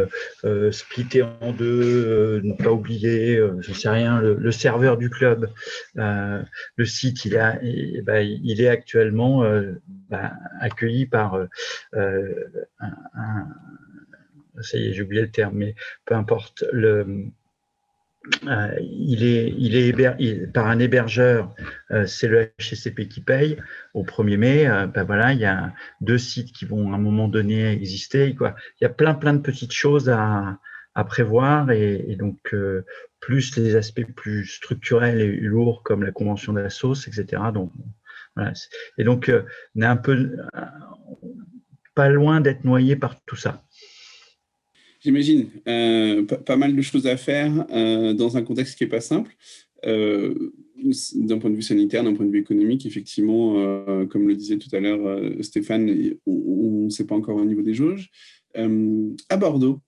[0.71, 5.51] splitter en deux, ne pas oublier, je sais rien, le, serveur du club,
[5.95, 9.43] le site, il, a, et, bah, il est actuellement
[10.11, 11.49] bah, accueilli par un,
[13.15, 13.49] un
[14.61, 17.31] ça y est, j'ai oublié le terme, mais peu importe, le,
[18.47, 21.55] euh, il est, par un hébergeur,
[21.91, 23.57] euh, c'est le HCCP qui paye.
[23.95, 26.99] Au 1er mai, euh, ben voilà, il y a deux sites qui vont à un
[26.99, 28.29] moment donné exister.
[28.29, 30.59] Il y a plein, plein de petites choses à,
[31.09, 32.55] prévoir et, donc
[33.19, 37.43] plus les aspects plus structurels et lourds comme la convention d'assos, etc.
[37.53, 37.73] Donc.
[38.97, 39.31] Et donc,
[39.77, 40.37] on est un peu
[41.95, 43.63] pas loin d'être noyé par tout ça.
[45.03, 45.49] J'imagine.
[45.67, 49.35] Euh, pas, mal de choses à faire euh, dans un contexte qui n'est pas simple.
[49.85, 50.53] Euh,
[51.15, 53.55] d'un point de vue sanitaire, d'un point de vue économique, effectivement,
[54.07, 55.89] comme le disait tout à l'heure Stéphane,
[56.27, 58.11] on ne sait pas encore au niveau des jauges.
[58.57, 59.81] à Bordeaux,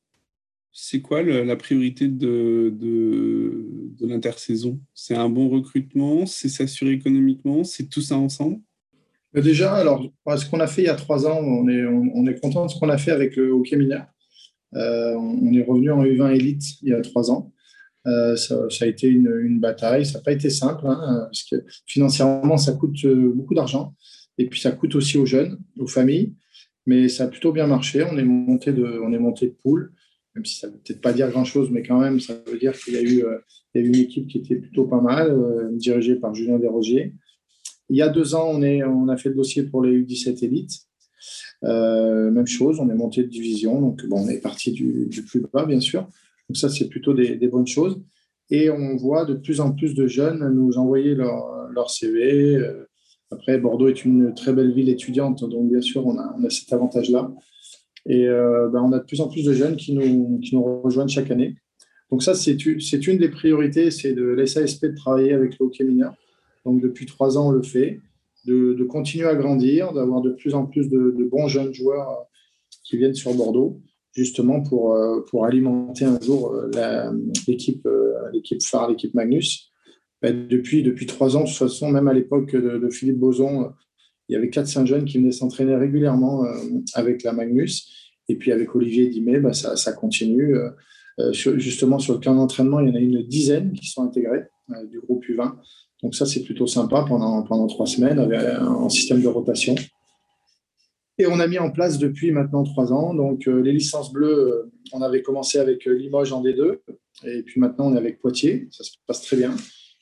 [0.71, 4.79] c'est quoi la priorité de, de, l'intersaison?
[4.95, 6.27] C'est un bon recrutement?
[6.27, 7.65] C'est s'assurer économiquement?
[7.65, 8.61] C'est tout ça ensemble?
[9.35, 12.41] Déjà, alors, ce qu'on a fait il y a trois ans, on est, on, est
[12.41, 13.77] content de ce qu'on a fait avec le hockey.
[14.77, 17.53] Euh, on est revenu en U20 élite il y a trois ans.
[18.07, 20.05] Euh, ça, a été une, bataille.
[20.05, 21.57] Ça n'a pas été simple, hein, parce que
[21.87, 23.95] financièrement, ça coûte euh, beaucoup d'argent.
[24.37, 26.35] Et puis, ça coûte aussi aux jeunes, aux familles.
[26.87, 28.05] Mais ça a plutôt bien marché.
[28.05, 29.93] On est monté de, on est monté de poule,
[30.35, 32.77] même si ça ne veut peut-être pas dire grand-chose, mais quand même, ça veut dire
[32.79, 33.25] qu'il y, a eu,
[33.75, 35.35] une équipe qui était plutôt pas mal,
[35.73, 37.15] dirigée par Julien Desrosiers.
[37.89, 40.45] Il y a deux ans, on, est, on a fait le dossier pour les U17
[40.45, 40.83] élites.
[41.65, 45.43] Euh, même chose, on est monté de division, donc bon, on est parti du, plus
[45.53, 46.03] bas, bien sûr.
[46.49, 48.01] Donc ça, c'est plutôt des, bonnes choses.
[48.51, 52.57] Et on voit de plus en plus de jeunes nous envoyer leur, CV.
[52.57, 52.89] Euh,
[53.31, 56.51] après, Bordeaux est une très belle ville étudiante, donc bien sûr, on a, on a
[56.51, 57.33] cet avantage-là.
[58.07, 60.83] Et euh, ben, on a de plus en plus de jeunes qui nous, qui nous
[60.83, 61.57] rejoignent chaque année.
[62.11, 66.15] Donc ça, c'est une des priorités, c'est de l'SASP de travailler avec le hockey mineur.
[66.65, 68.01] Donc depuis trois ans, on le fait
[68.45, 72.23] de, continuer à grandir, d'avoir de plus en plus de, bons jeunes joueurs euh,
[72.85, 73.81] qui viennent sur Bordeaux,
[74.13, 77.13] justement pour, euh, pour alimenter un jour euh,
[77.47, 77.87] l'équipe
[78.63, 79.71] phare, l'équipe Magnus.
[80.23, 83.73] Ben, depuis, depuis trois ans, de toute façon, même à l'époque de, Philippe Boson,
[84.29, 86.45] il y avait 4-5 jeunes qui venaient s'entraîner régulièrement
[86.95, 87.91] avec la Magnus.
[88.31, 90.57] Et puis avec Olivier Dimet, ben, ça, continue.
[91.33, 94.45] justement, sur le camp d'entraînement, il y en a une dizaine qui sont intégrés
[94.89, 95.57] du groupe U20.
[96.05, 99.75] Donc ça, c'est plutôt sympa pendant, pendant trois semaines avec un système de rotation.
[101.19, 103.15] Et on a mis en place depuis maintenant trois ans.
[103.15, 106.79] Donc euh, les licences bleues, euh, on avait commencé avec euh, Limoges en D2.
[107.25, 108.69] Et puis maintenant, on est avec Poitiers.
[108.71, 109.55] Ça se passe très bien.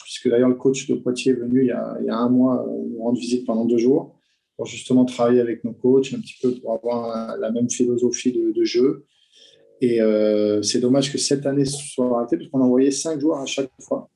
[0.02, 2.28] Puisque d'ailleurs, le coach de Poitiers est venu il y a, il y a un
[2.28, 4.18] mois nous rendre visite pendant deux jours.
[4.56, 8.64] pour justement travailler avec nos coachs, un petit peu pour avoir la même philosophie de,
[8.64, 9.06] jeu.
[9.80, 10.00] Et
[10.62, 14.10] c'est dommage que cette année soit arrêtée, parce qu'on envoyait cinq joueurs à chaque fois,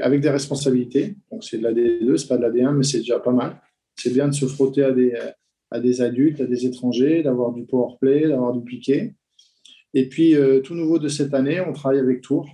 [0.00, 1.16] avec des responsabilités.
[1.30, 3.60] Donc c'est de la D2, c'est pas de la D1, mais c'est déjà pas mal.
[3.96, 8.28] C'est bien de se frotter à des, adultes, à des étrangers, d'avoir du power play,
[8.28, 9.14] d'avoir du piqué.
[9.94, 10.34] Et puis,
[10.64, 12.48] tout nouveau de cette année, on travaille avec Tours.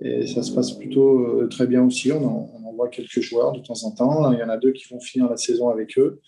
[0.00, 2.12] Et ça se passe plutôt euh, très bien aussi.
[2.12, 4.32] On, en, envoie quelques joueurs de temps en temps.
[4.32, 6.20] il y en a deux qui vont finir la saison avec eux.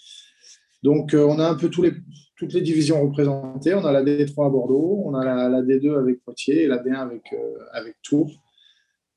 [0.82, 3.74] Donc, euh, on a un peu toutes les divisions représentées.
[3.74, 6.94] On a la D3 à Bordeaux, on a la, D2 avec Poitiers et la D1
[6.94, 8.32] avec, euh, avec Tours.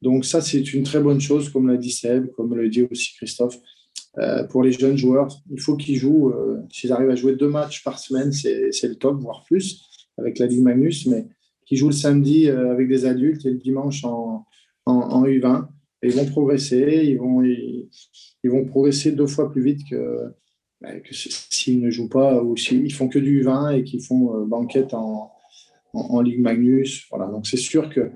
[0.03, 3.13] Donc, ça, c'est une très bonne chose, comme l'a dit Seb, comme le dit aussi
[3.15, 3.57] Christophe.
[4.49, 6.33] pour les jeunes joueurs, il faut qu'ils jouent.
[6.71, 9.81] S'ils arrivent à jouer deux matchs par semaine, c'est le top, voire plus,
[10.17, 11.07] avec la Ligue Magnus.
[11.07, 11.27] Mais
[11.65, 14.45] qui jouent le samedi euh, avec des adultes et le dimanche en,
[14.85, 15.67] en, U20.
[16.01, 17.89] Et ils vont progresser, ils vont, ils,
[18.45, 20.33] vont progresser deux fois plus vite que,
[20.81, 24.35] bah, que s'ils ne jouent pas ou s'ils font que du U20 et qu'ils font
[24.35, 25.31] euh, banquette en,
[25.93, 27.05] en, Ligue Magnus.
[27.09, 27.27] Voilà.
[27.27, 28.11] Donc c'est sûr que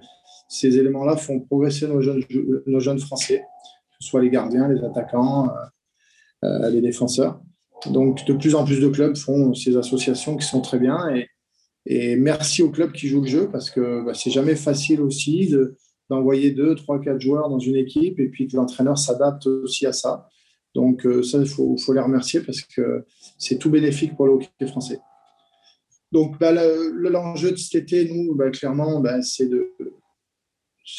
[0.47, 2.23] ces éléments-là font progresser nos jeunes,
[2.65, 5.49] nos jeunes Français, que ce soit les gardiens, les attaquants,
[6.43, 7.41] euh, les défenseurs.
[7.91, 11.27] Donc de plus en plus de clubs font ces associations qui sont très bien et,
[12.17, 15.55] merci au club qui joue le jeu parce que bah, c'est jamais facile aussi
[16.09, 19.93] d'envoyer deux, trois, quatre joueurs dans une équipe et puis que l'entraîneur s'adapte aussi à
[19.93, 20.27] ça.
[20.75, 23.05] Donc euh, ça, il faut, faut, les remercier parce que
[23.37, 24.99] c'est tout bénéfique pour le hockey français.
[26.11, 29.73] Donc bah, l'enjeu de cet été, nous, bah, clairement, bah, c'est de,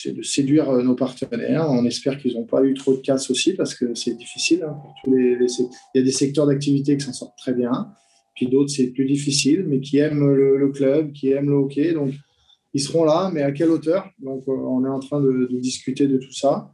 [0.06, 1.66] de séduire nos partenaires.
[1.70, 4.62] On espère qu'ils n'ont pas eu trop de casse aussi parce que c'est difficile.
[4.62, 5.48] Hein, il
[5.94, 7.90] y a des secteurs d'activité qui s'en sortent très bien
[8.38, 11.92] puis d'autres c'est plus difficile, mais qui aiment le, club, qui aiment le hockey.
[11.92, 12.12] Donc,
[12.72, 14.08] ils seront là, mais à quelle hauteur?
[14.20, 16.72] Donc, euh, on est en train de, discuter de tout ça.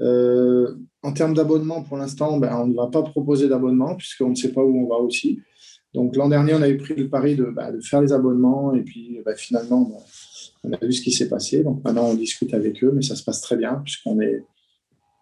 [0.00, 4.34] Euh, en termes d'abonnement, pour l'instant, ben, on ne va pas proposer d'abonnement puisqu'on ne
[4.34, 5.40] sait pas où on va aussi.
[5.92, 9.20] Donc, l'an dernier, on avait pris le pari de, ben, faire les abonnements et puis
[9.22, 10.02] ben, finalement,
[10.66, 11.62] on a vu ce qui s'est passé.
[11.62, 14.42] Donc, maintenant, on discute avec eux, mais ça se passe très bien puisqu'on est,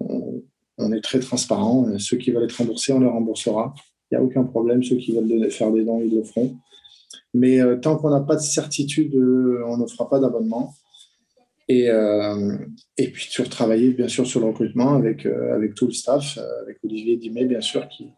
[0.00, 1.86] on est très transparent.
[1.98, 3.74] Ceux qui veulent être remboursés, on les remboursera.
[4.10, 4.82] Il n'y a aucun problème.
[4.82, 6.56] Ceux qui veulent faire des dons, ils le feront.
[7.34, 10.72] Mais euh, tant qu'on n'a pas de certitude, euh, on ne fera pas d'abonnement.
[11.68, 12.58] Et, euh,
[12.98, 16.76] et puis sur travailler bien sûr sur le recrutement avec, avec tout le staff, avec
[16.84, 18.10] Olivier Dimet bien sûr qui,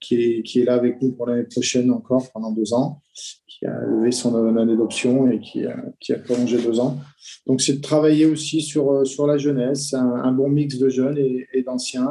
[0.00, 3.00] qui, est, là avec nous pour l'année prochaine encore pendant deux ans,
[3.46, 6.98] qui a levé son année d'option et qui a, prolongé deux ans.
[7.46, 11.62] Donc c'est de travailler aussi sur, sur la jeunesse, un, bon mix de jeunes et,
[11.62, 12.10] d'anciens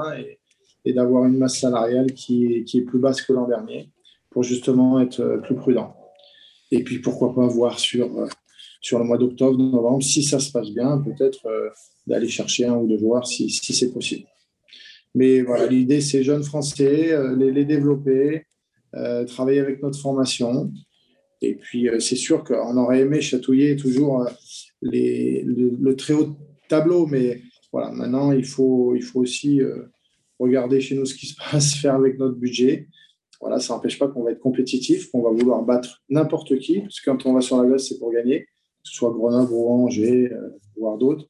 [0.83, 3.89] et, d'avoir une masse salariale qui qui est plus basse que l'an dernier
[4.35, 5.95] pour justement être euh, plus prudent.
[6.69, 8.27] Et puis pourquoi pas voir sur, euh,
[8.81, 11.69] sur le mois d'octobre, novembre, si ça se passe bien, peut-être euh,
[12.05, 14.25] d'aller chercher un ou deux joueurs si, si c'est possible.
[15.15, 18.43] Mais voilà, l'idée, c'est jeunes Français, les, les, développer,
[19.27, 20.71] travailler avec notre formation.
[21.41, 24.27] Et puis, c'est sûr qu'on aurait aimé chatouiller toujours
[24.81, 29.61] les, le, très haut tableau, mais voilà, maintenant, il faut, il faut aussi
[30.39, 32.87] regarder chez nous ce qui se passe, faire avec notre budget.
[33.41, 36.99] Voilà, ça n'empêche pas qu'on va être compétitif, qu'on va vouloir battre n'importe qui, parce
[36.99, 38.49] que quand on va sur la glace, c'est pour gagner, que
[38.83, 41.27] ce soit Grenoble, Angers, euh, voire d'autres.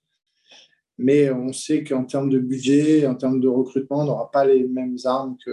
[0.98, 4.64] Mais on sait qu'en termes de budget, en termes de recrutement, on n'aura pas les
[4.64, 5.52] mêmes armes que,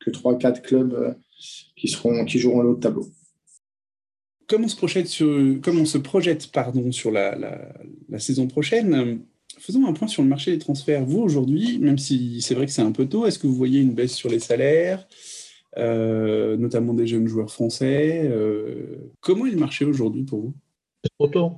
[0.00, 1.12] que 3-4 clubs euh,
[1.76, 3.06] qui, seront, qui joueront le haut tableau.
[4.48, 7.72] Comment on se projette sur, comment on se projette, pardon, sur la, la,
[8.08, 9.22] la saison prochaine
[9.62, 11.04] faisons un point sur le marché des transferts.
[11.04, 13.80] Vous, aujourd'hui, même si c'est vrai que c'est un peu tôt, est-ce que vous voyez
[13.80, 15.06] une baisse sur les salaires,
[15.78, 20.54] euh, notamment des jeunes joueurs français euh, Comment est le marché aujourd'hui pour vous?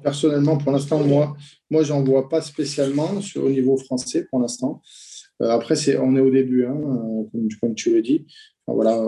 [0.02, 1.36] Personnellement, pour l'instant, moi,
[1.70, 4.80] moi j'en vois pas spécialement au niveau français pour l'instant.
[5.42, 6.80] Euh, après, c'est, on est au début, hein,
[7.60, 8.26] comme, tu le dis.
[8.66, 9.00] voilà,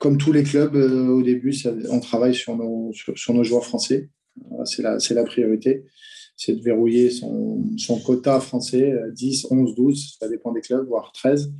[0.00, 1.54] comme tous les clubs, au début,
[1.90, 4.10] on travaille sur nos, sur, nos joueurs français.
[4.64, 5.84] c'est, la, la priorité
[6.36, 11.12] c'est de verrouiller son, son, quota français, 10, 11, 12, ça dépend des clubs, voire
[11.12, 11.52] 13.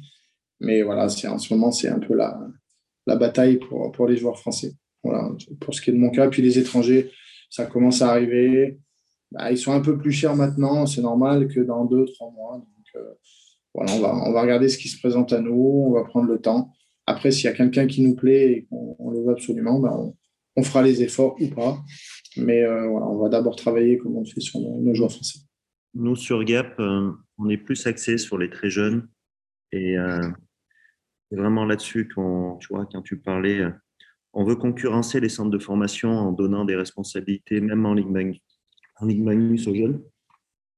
[0.60, 2.40] Mais voilà, en ce moment, c'est un peu la,
[3.06, 4.74] la bataille pour, pour, les joueurs français.
[5.60, 6.28] Pour ce qui est de mon cas.
[6.28, 7.10] Puis les étrangers,
[7.54, 8.80] ça commence à arriver.
[9.30, 12.60] Bah, ils sont un peu plus chers maintenant, c'est normal que dans deux, trois mois.
[12.96, 13.14] Euh,
[13.72, 16.28] voilà, on va, on va regarder ce qui se présente à nous, on va prendre
[16.28, 16.72] le temps.
[17.06, 19.96] Après, s'il y a quelqu'un qui nous plaît et qu'on le veut absolument, bah,
[20.56, 21.78] on, fera les efforts ou pas.
[22.36, 25.38] Mais euh, voilà, on va d'abord travailler comme on le fait sur nos, joueurs français.
[25.94, 29.08] Nous, sur Gap, euh, on est plus axé sur les très jeunes.
[29.70, 29.96] Et
[31.28, 33.60] c'est vraiment là-dessus qu'on, tu vois, quand tu parlais,
[34.34, 38.40] on veut concurrencer les centres de formation en donnant des responsabilités, même en Ligue Magnus,
[39.00, 40.02] en Magnus aux jeunes.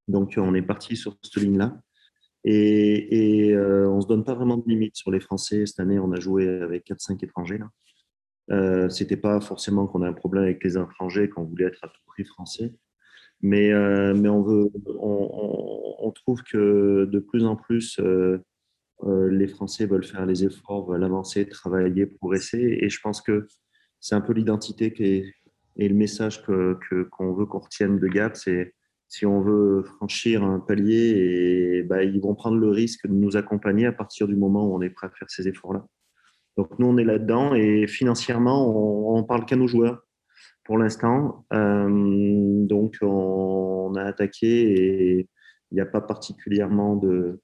[0.07, 1.79] Donc, on est parti sur cette ligne-là.
[2.43, 5.65] Et, et on ne se donne pas vraiment de limite sur les Français.
[5.65, 7.59] Cette année, on a joué avec 4-5 étrangers.
[8.51, 11.87] Euh, C'était pas forcément qu'on a un problème avec les étrangers, qu'on voulait être à
[11.87, 12.73] tout prix français.
[13.41, 14.13] Mais, euh,
[14.99, 18.39] on, trouve que de plus en plus, euh, euh,
[19.05, 22.79] les Français veulent faire les efforts, veulent avancer, travailler, progresser.
[22.81, 23.47] Et je pense que
[23.99, 24.93] c'est un peu l'identité
[25.77, 28.35] et le message qu'on que, qu'on veut qu'on retienne de Gap.
[28.35, 28.73] C'est
[29.09, 33.37] si on veut franchir un palier, et, bah, ils vont prendre le risque de nous
[33.37, 35.85] accompagner à partir du moment où on est prêt à faire ces efforts-là.
[36.57, 40.01] Donc nous, on est là-dedans et financièrement, on, on parle qu'à nos joueurs
[40.65, 41.45] pour l'instant.
[41.53, 45.29] Euh, donc on, a attaqué et
[45.71, 47.39] il n'y a pas particulièrement de,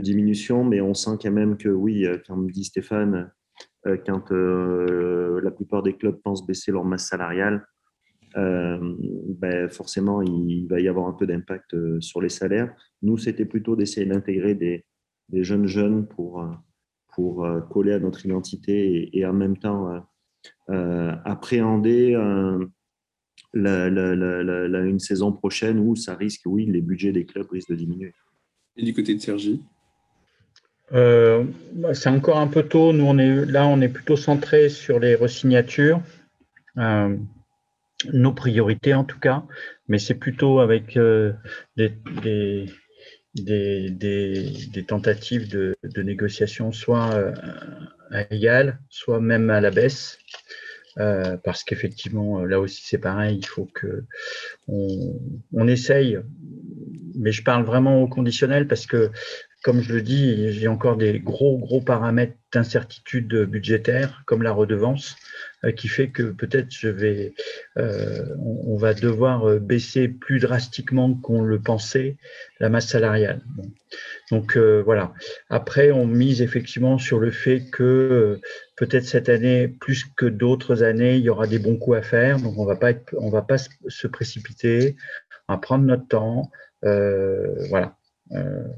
[0.00, 3.30] diminution, mais on sent quand même que oui, comme dit Stéphane,
[3.86, 7.66] euh, quand euh, la plupart des clubs pensent baisser leur masse salariale,
[8.36, 8.78] euh,
[9.38, 12.74] ben forcément, il va y avoir un peu d'impact euh, sur les salaires.
[13.02, 14.84] Nous, c'était plutôt d'essayer d'intégrer des,
[15.32, 20.02] jeunes jeunes pour, euh, coller à notre identité et, en même temps
[20.70, 22.14] euh, appréhender
[23.54, 28.12] une saison prochaine où ça risque, oui, les budgets des clubs risquent de diminuer.
[28.76, 29.62] Et du côté de Sergi?
[30.92, 31.44] Euh,
[31.92, 32.92] C'est encore un peu tôt.
[32.92, 36.00] Nous, on est, là, on est plutôt centré sur les resignatures.
[36.78, 37.16] Euh,
[38.12, 39.44] nos priorités en tout cas,
[39.88, 41.32] mais c'est plutôt avec euh,
[41.76, 42.68] des,
[44.86, 47.32] tentatives de, négociation soit
[48.10, 50.18] à égal, soit même à la baisse.
[50.96, 54.04] Parce qu'effectivement, là aussi c'est pareil, il faut que
[54.68, 55.18] on,
[55.54, 56.18] on, essaye,
[57.14, 59.10] mais je parle vraiment au conditionnel parce que,
[59.64, 65.16] comme je le dis, j'ai encore des gros gros paramètres d'incertitude budgétaire, comme la redevance,
[65.64, 67.32] euh, qui fait que peut-être je vais,
[67.78, 72.18] euh, on, va devoir euh, baisser plus drastiquement qu'on le pensait
[72.60, 73.40] la masse salariale.
[74.30, 75.14] Donc voilà.
[75.48, 78.40] Après, on mise effectivement sur le fait que
[78.76, 82.38] peut-être cette année, plus que d'autres années, il y aura des bons coups à faire.
[82.38, 82.92] Donc on va pas
[83.30, 84.96] va pas se précipiter,
[85.48, 86.50] on va prendre notre temps.
[86.82, 87.96] Voilà.
[88.32, 88.68] Euh,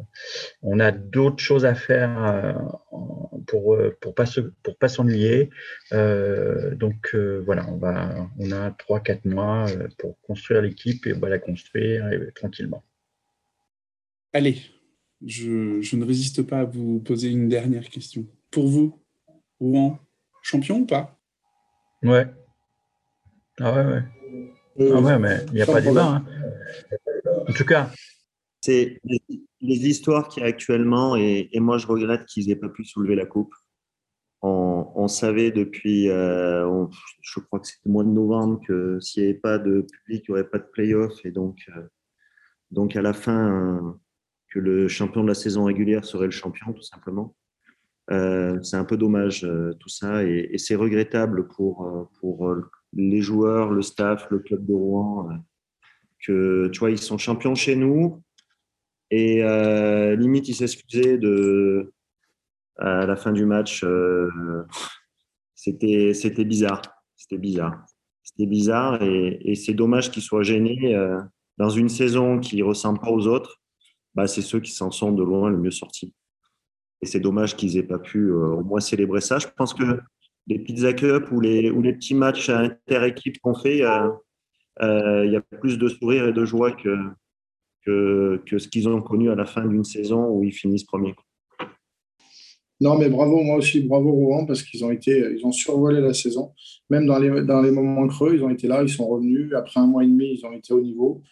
[0.62, 2.52] on a d'autres choses à faire euh,
[3.46, 5.50] pour pour pas se, pour pas s'ennuyer.
[5.92, 9.66] Euh, donc voilà, on va on a trois quatre mois
[9.98, 12.82] pour construire l'équipe et on va la construire et, tranquillement.
[14.32, 14.58] Allez,
[15.24, 18.26] je, je, ne résiste pas à vous poser une dernière question.
[18.50, 19.00] Pour vous,
[19.60, 19.98] Rouen,
[20.42, 21.18] champion ou pas?
[22.02, 22.26] Ouais.
[23.58, 24.02] Ah ouais ouais.
[24.92, 26.04] ah ouais mais il n'y a pas de débat.
[26.04, 26.24] Hein.
[27.48, 27.90] En tout cas,
[28.66, 29.22] c'est les,
[29.60, 33.54] les, histoires a actuellement, et, moi je regrette qu'ils n'aient pas pu soulever la coupe.
[34.42, 36.86] On, savait depuis, euh,
[37.20, 40.24] je crois que c'était le mois de novembre, que s'il n'y avait pas de public,
[40.28, 41.82] il n'y aurait pas de playoff, et donc, euh,
[42.70, 43.98] donc à la fin,
[44.50, 47.34] que le champion de la saison régulière serait le champion, tout simplement.
[48.12, 49.48] Euh, c'est un peu dommage
[49.80, 52.54] tout ça, et, et c'est regrettable pour, pour
[52.92, 55.28] les joueurs, le staff, le club de Rouen,
[56.24, 58.22] que tu vois, ils sont champions chez nous,
[59.10, 61.92] et euh, limite, il s'excusait de
[62.78, 63.84] à la fin du match.
[63.84, 64.64] Euh,
[65.54, 66.82] c'était bizarre.
[67.16, 67.84] C'était bizarre.
[68.22, 71.20] C'était bizarre et, c'est dommage qu'il soit gêné euh,
[71.58, 73.60] dans une saison qui ressemble pas aux autres.
[74.14, 76.12] Bah, c'est ceux qui s'en sont de loin le mieux sortis.
[77.02, 79.38] Et c'est dommage qu'ils aient pas pu au moins célébrer ça.
[79.38, 80.00] Je pense que
[80.46, 85.40] les Pizza Cup ou les, ou les petits matchs inter-équipe qu'on fait, il y a
[85.60, 86.96] plus de sourires et de joie que,
[87.86, 91.14] que, ce qu'ils ont connu à la fin d'une saison où ils finissent premier.
[92.80, 96.12] Non, mais bravo, moi aussi, bravo Rouen, parce qu'ils ont été, ils ont survolé la
[96.12, 96.52] saison.
[96.90, 99.52] Même dans les, dans les moments creux, ils ont été là, ils sont revenus.
[99.54, 101.22] Après un mois et demi, ils ont été au niveau.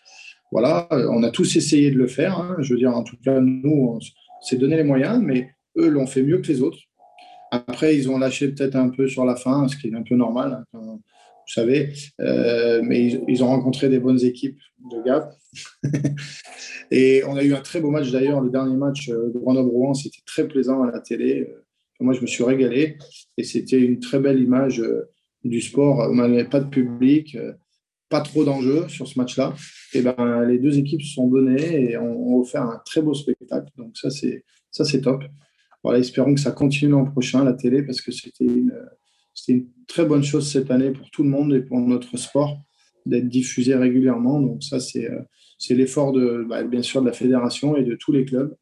[0.50, 2.38] Voilà, on a tous essayé de le faire.
[2.38, 2.56] Hein.
[2.60, 3.98] Je veux dire, en tout cas, nous, on
[4.40, 6.78] s'est donné les moyens, mais eux l'ont fait mieux que les autres.
[7.50, 10.14] Après, ils ont lâché peut-être un peu sur la fin, ce qui est un peu
[10.14, 10.64] normal.
[10.72, 10.98] Hein,
[11.46, 14.58] vous savez, euh, mais ils, ont rencontré des bonnes équipes
[14.90, 15.32] de Gap.
[16.90, 20.22] et on a eu un très beau match d'ailleurs, le dernier match de Grenoble-Rouen, c'était
[20.26, 21.46] très plaisant à la télé.
[22.00, 22.98] Moi, je me suis régalé
[23.36, 25.10] et c'était une très belle image euh,
[25.44, 26.08] du sport.
[26.10, 27.52] On n'avait pas de public, euh,
[28.08, 29.54] pas trop d'enjeux sur ce match-là.
[29.92, 33.70] Et ben, les deux équipes se sont données et ont offert un très beau spectacle.
[33.76, 35.24] Donc ça, c'est ça, c'est top.
[35.84, 38.72] Voilà, espérons que ça continue l'an prochain la télé parce que c'était une
[39.34, 42.58] c'était une très bonne chose cette année pour tout le monde et pour notre sport
[43.06, 44.40] d'être diffusé régulièrement.
[44.40, 45.20] Donc ça, c'est euh,
[45.70, 48.54] l'effort de, bah, bien sûr de la fédération et de tous les clubs.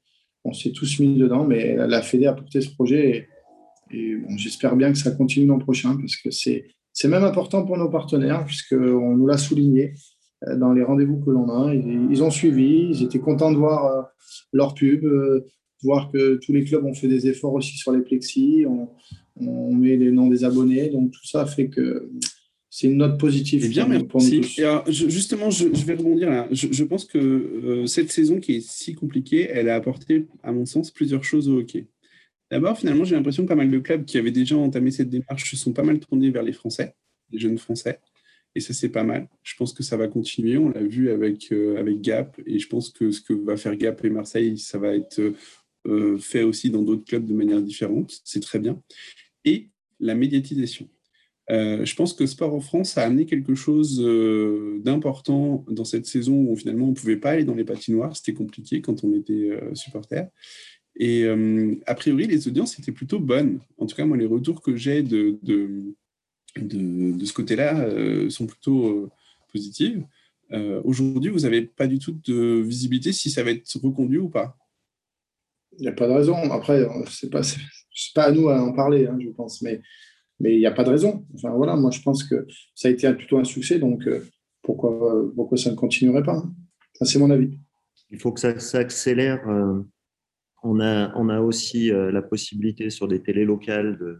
[0.44, 3.28] On s'est tous mis dedans, mais la Fédé a porté ce projet
[3.92, 7.76] et, bon, j'espère bien que ça continue l'an prochain parce que c'est même important pour
[7.76, 9.94] nos partenaires puisqu'on nous l'a souligné
[10.48, 11.72] euh, dans les rendez-vous que l'on a.
[11.72, 14.02] Ils, ont suivi, ils étaient contents de voir euh,
[14.52, 15.04] leur pub,
[15.84, 18.64] voir que tous les clubs ont fait des efforts aussi sur les plexis,
[19.40, 22.10] on met les noms des abonnés, donc tout ça fait que
[22.74, 23.62] c'est une note positive.
[23.66, 24.42] Eh bien, merci.
[24.88, 26.48] justement, je, vais rebondir là.
[26.50, 30.64] Je, pense que euh, cette saison qui est si compliquée, elle a apporté, à mon
[30.64, 31.86] sens, plusieurs choses au hockey.
[32.50, 35.50] D'abord, finalement, j'ai l'impression que pas mal de clubs qui avaient déjà entamé cette démarche
[35.50, 36.94] se sont pas mal tournés vers les Français,
[37.30, 38.00] les jeunes Français.
[38.54, 39.28] Et ça, c'est pas mal.
[39.42, 40.56] Je pense que ça va continuer.
[40.56, 42.40] On l'a vu avec, euh, avec Gap.
[42.46, 45.20] Et je pense que ce que va faire Gap et Marseille, ça va être
[45.86, 48.20] euh, fait aussi dans d'autres clubs de manière différente.
[48.24, 48.80] C'est très bien.
[49.44, 49.70] Et
[50.00, 50.88] la médiatisation.
[51.50, 56.06] Euh, je pense que Sport en France a amené quelque chose euh, d'important dans cette
[56.06, 59.12] saison où finalement on ne pouvait pas aller dans les patinoires, c'était compliqué quand on
[59.12, 60.28] était euh, supporter.
[60.94, 61.24] Et
[61.86, 63.60] a priori, les audiences étaient plutôt bonnes.
[63.78, 65.94] En tout cas, moi, les retours que j'ai de, de,
[66.60, 67.88] de, ce côté-là
[68.28, 69.08] sont plutôt
[69.50, 69.96] positifs.
[70.84, 74.54] Aujourd'hui, vous n'avez pas du tout de visibilité si ça va être reconduit ou pas?
[75.78, 76.36] Il n'y a pas de raison.
[76.52, 77.30] Après, ce n'est
[78.14, 79.62] pas, pas à nous à en parler, hein, je pense.
[79.62, 79.80] Mais
[80.42, 81.24] mais il n'y a pas de raison.
[81.34, 84.24] Enfin, voilà, moi, je pense que ça a été plutôt un succès, donc euh,
[84.60, 86.52] pourquoi, pourquoi ça ne continuerait pas hein
[87.02, 87.58] C'est mon avis.
[88.10, 89.48] Il faut que ça s'accélère.
[89.48, 89.80] Euh,
[90.64, 94.18] on, a, on a aussi euh, la possibilité sur des télés locales de,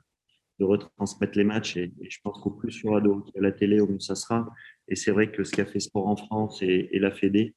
[0.60, 3.02] de retransmettre les matchs, et, je pense qu'au plus il y aura
[3.34, 4.48] la télé, au mieux ça sera.
[4.88, 7.54] Et c'est vrai que ce qu'a fait Sport en France et, la Fédé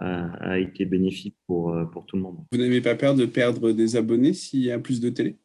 [0.00, 2.38] a, a, été bénéfique pour, pour tout le monde.
[2.52, 5.36] Vous n'avez pas peur de perdre des abonnés s'il y a plus de télé?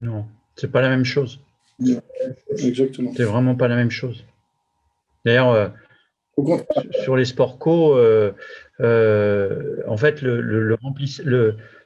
[0.00, 0.26] Non,
[0.56, 1.40] c'est pas la même chose.
[2.58, 3.12] Exactement.
[3.16, 4.24] C'est vraiment pas la même chose.
[5.24, 5.68] D'ailleurs, euh,
[7.02, 8.32] sur les sports co, euh,
[8.80, 10.76] euh, en fait, le, le,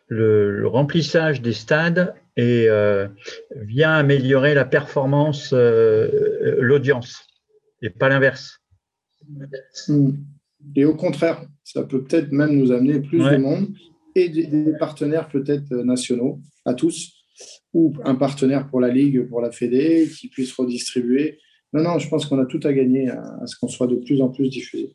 [0.09, 2.69] le, remplissage des stades et,
[3.57, 7.27] vient améliorer la performance, l'audience,
[7.83, 8.61] et pas l'inverse.
[9.89, 10.13] Hmm.
[10.75, 13.69] Et au contraire, ça peut peut-être même nous amener plus de monde
[14.15, 17.13] et des partenaires peut-être nationaux à tous
[17.73, 21.39] ou un partenaire pour la Ligue, pour la Fédé, qui puisse redistribuer.
[21.73, 24.21] Non, non, je pense qu'on a tout à gagner à, ce qu'on soit de plus
[24.23, 24.95] en plus diffusé.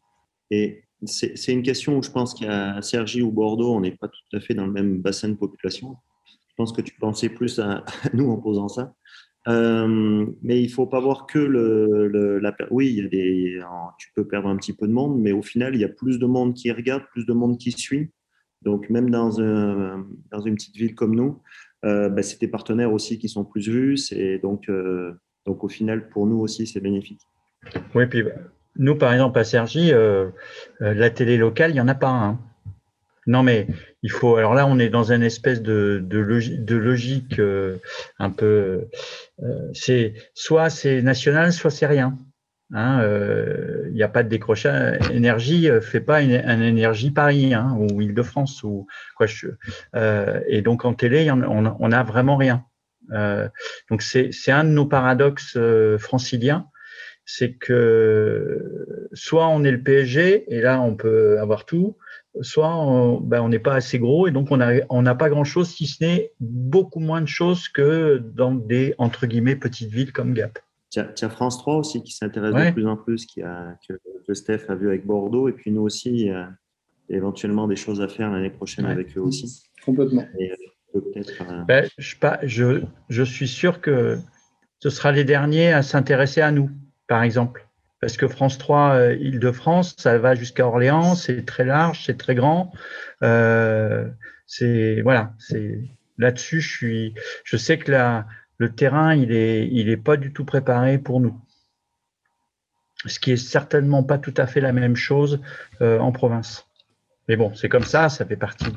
[0.49, 4.37] Et c'est une question où je pense qu'à Sergi ou Bordeaux, on n'est pas tout
[4.37, 5.95] à fait dans le même bassin de population.
[6.25, 7.83] Je pense que tu pensais plus à,
[8.13, 8.93] nous en posant ça.
[9.47, 12.55] Euh, mais il faut pas voir que le, la.
[12.71, 13.59] Oui, il y a des,
[13.97, 16.19] tu peux perdre un petit peu de monde, mais au final, il y a plus
[16.19, 18.11] de monde qui regarde, plus de monde qui suit.
[18.61, 21.41] Donc, même dans, un, dans une petite ville comme nous,
[21.83, 24.13] euh, bah, c'est des partenaires aussi qui sont plus vus.
[24.13, 25.13] Et donc, euh,
[25.45, 27.21] donc, au final, pour nous aussi, c'est bénéfique.
[27.93, 28.23] Oui, puis
[28.77, 30.29] nous, par exemple, à Sergi, euh,
[30.79, 32.09] la télé locale, il n'y en a pas.
[32.09, 32.39] Hein.
[33.25, 33.67] Non, mais
[34.01, 34.35] il faut.
[34.35, 36.05] Alors là, on est dans une espèce de,
[36.69, 37.39] logique,
[38.19, 38.87] un peu.
[39.73, 42.17] c'est soit c'est national, soit c'est rien.
[42.73, 42.97] Il hein,
[43.91, 45.11] n'y euh, a pas de décrochage.
[45.11, 49.27] Énergie euh, fait pas une, énergie Paris hein, ou Île-de-France ou quoi.
[49.27, 49.49] Je,
[49.95, 52.65] euh, et donc en télé, on n'a vraiment rien.
[53.91, 55.57] donc c'est un de nos paradoxes
[55.99, 56.67] franciliens,
[57.25, 61.97] c'est que soit on est le PSG et là on peut avoir tout,
[62.41, 65.85] soit ben, on n'est pas assez gros et donc on n'a on pas grand-chose si
[65.87, 70.59] ce n'est beaucoup moins de choses que dans des entre guillemets petites villes comme Gap.
[70.97, 74.75] As, France 3 aussi qui s'intéresse de plus en plus, qui a, que, Steph a
[74.75, 75.49] vu avec Bordeaux.
[75.49, 76.51] Et puis nous aussi, il y a
[77.09, 79.63] éventuellement des choses à faire l'année prochaine avec eux aussi.
[79.85, 80.25] Complètement.
[80.95, 84.19] Euh, ben, je, je, je, suis sûr que
[84.79, 86.69] ce sera les derniers à s'intéresser à nous,
[87.07, 87.67] par exemple.
[88.03, 92.35] Parce que France 3, euh, Île-de-France, ça va jusqu'à Orléans, c'est très large, c'est très
[92.35, 92.73] grand.
[93.21, 94.09] Euh,
[94.45, 95.79] c'est voilà, c'est
[96.17, 97.13] là-dessus, je suis,
[97.45, 97.93] je sais que
[98.57, 101.39] le terrain, il est pas du tout préparé pour nous.
[103.05, 105.39] Ce qui est certainement pas tout à fait la même chose
[105.81, 106.67] euh, en province.
[107.29, 108.71] Mais bon, c'est comme ça, ça fait partie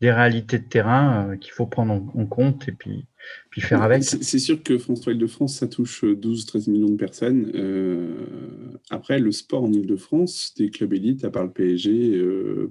[0.00, 3.06] des, réalités de terrain euh, qu'il faut prendre en, compte et puis,
[3.50, 4.04] puis faire avec.
[4.04, 7.50] C'est sûr que France 3 Île-de-France, ça touche 12-13 millions de personnes.
[7.54, 12.18] Euh, après, le sport en Île-de-France, des clubs élites, à part le PSG,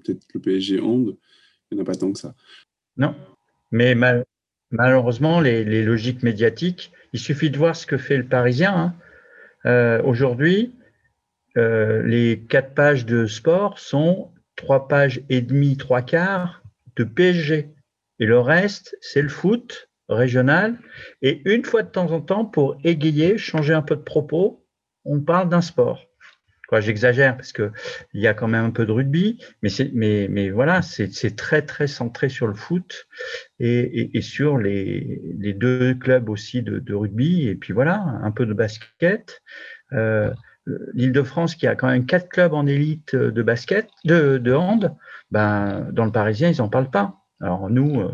[0.03, 1.17] peut-être le PSG Hand,
[1.69, 2.33] il n'y en a pas tant que ça.
[2.97, 3.15] Non,
[3.71, 4.25] mais mal,
[4.71, 8.75] malheureusement, les, logiques médiatiques, il suffit de voir ce que fait le Parisien.
[8.75, 8.95] Hein.
[9.65, 10.73] Euh, aujourd'hui,
[11.57, 16.61] euh, les quatre pages de sport sont trois pages et demie, trois quarts
[16.97, 17.69] de PSG.
[18.19, 20.77] Et le reste, c'est le foot régional.
[21.21, 24.65] Et une fois de temps en temps, pour égayer, changer un peu de propos,
[25.05, 26.05] on parle d'un sport.
[26.77, 27.71] J'exagère parce qu'il
[28.13, 31.87] y a quand même un peu de rugby, mais, mais, mais voilà, c'est très, très
[31.87, 33.07] centré sur le foot
[33.59, 38.45] et, sur les, les, deux clubs aussi de, de, rugby, et puis voilà, un peu
[38.45, 39.41] de basket.
[39.93, 40.31] Euh,
[40.93, 44.95] L'Île-de-France, qui a quand même quatre clubs en élite de basket, de, de hand,
[45.31, 47.19] ben, dans le Parisien, ils n'en parlent pas.
[47.41, 48.11] Alors nous, euh,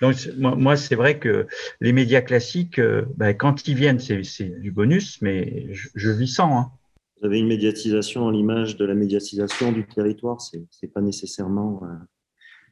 [0.00, 1.46] Donc moi, c'est vrai que
[1.80, 2.80] les médias classiques,
[3.16, 6.58] ben, quand ils viennent, c'est du bonus, mais je, vis sans.
[6.58, 6.72] Hein.
[7.20, 11.82] Vous avez une médiatisation en l'image de la médiatisation du territoire, c'est pas nécessairement,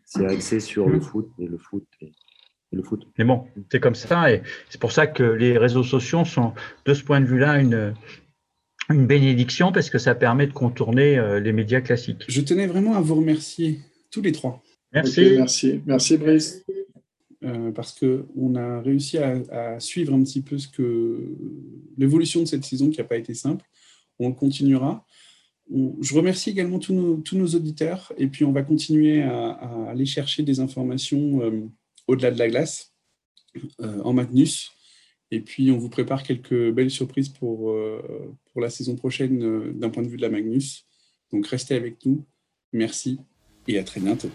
[0.04, 1.86] c'est axé sur le foot et le foot.
[2.00, 3.06] Et le foot.
[3.18, 6.52] Mais bon, c'est comme ça, et c'est pour ça que les réseaux sociaux sont,
[6.84, 7.94] de ce point de vue-là, une,
[8.90, 12.24] une bénédiction parce que ça permet de contourner euh, les médias classiques.
[12.28, 13.80] Je tenais vraiment à vous remercier
[14.10, 14.62] tous les trois.
[14.92, 15.34] Merci.
[15.36, 15.80] merci.
[15.86, 16.64] Merci, Brice.
[17.44, 21.36] Euh, parce qu'on a réussi à, suivre un petit peu ce que
[21.96, 23.64] l'évolution de cette saison qui n'a pas été simple.
[24.18, 25.06] On continuera.
[25.70, 29.50] je remercie également tous nos, tous nos, auditeurs et puis on va continuer à,
[29.88, 31.68] aller chercher des informations euh,
[32.08, 32.92] au-delà de la glace
[33.78, 34.72] en Magnus.
[35.30, 39.72] Et puis, on vous prépare quelques belles surprises pour, euh, pour la saison prochaine euh,
[39.72, 40.84] d'un point de vue de la Magnus.
[41.30, 42.26] Donc, restez avec nous.
[42.72, 43.20] Merci
[43.68, 44.30] et à très bientôt.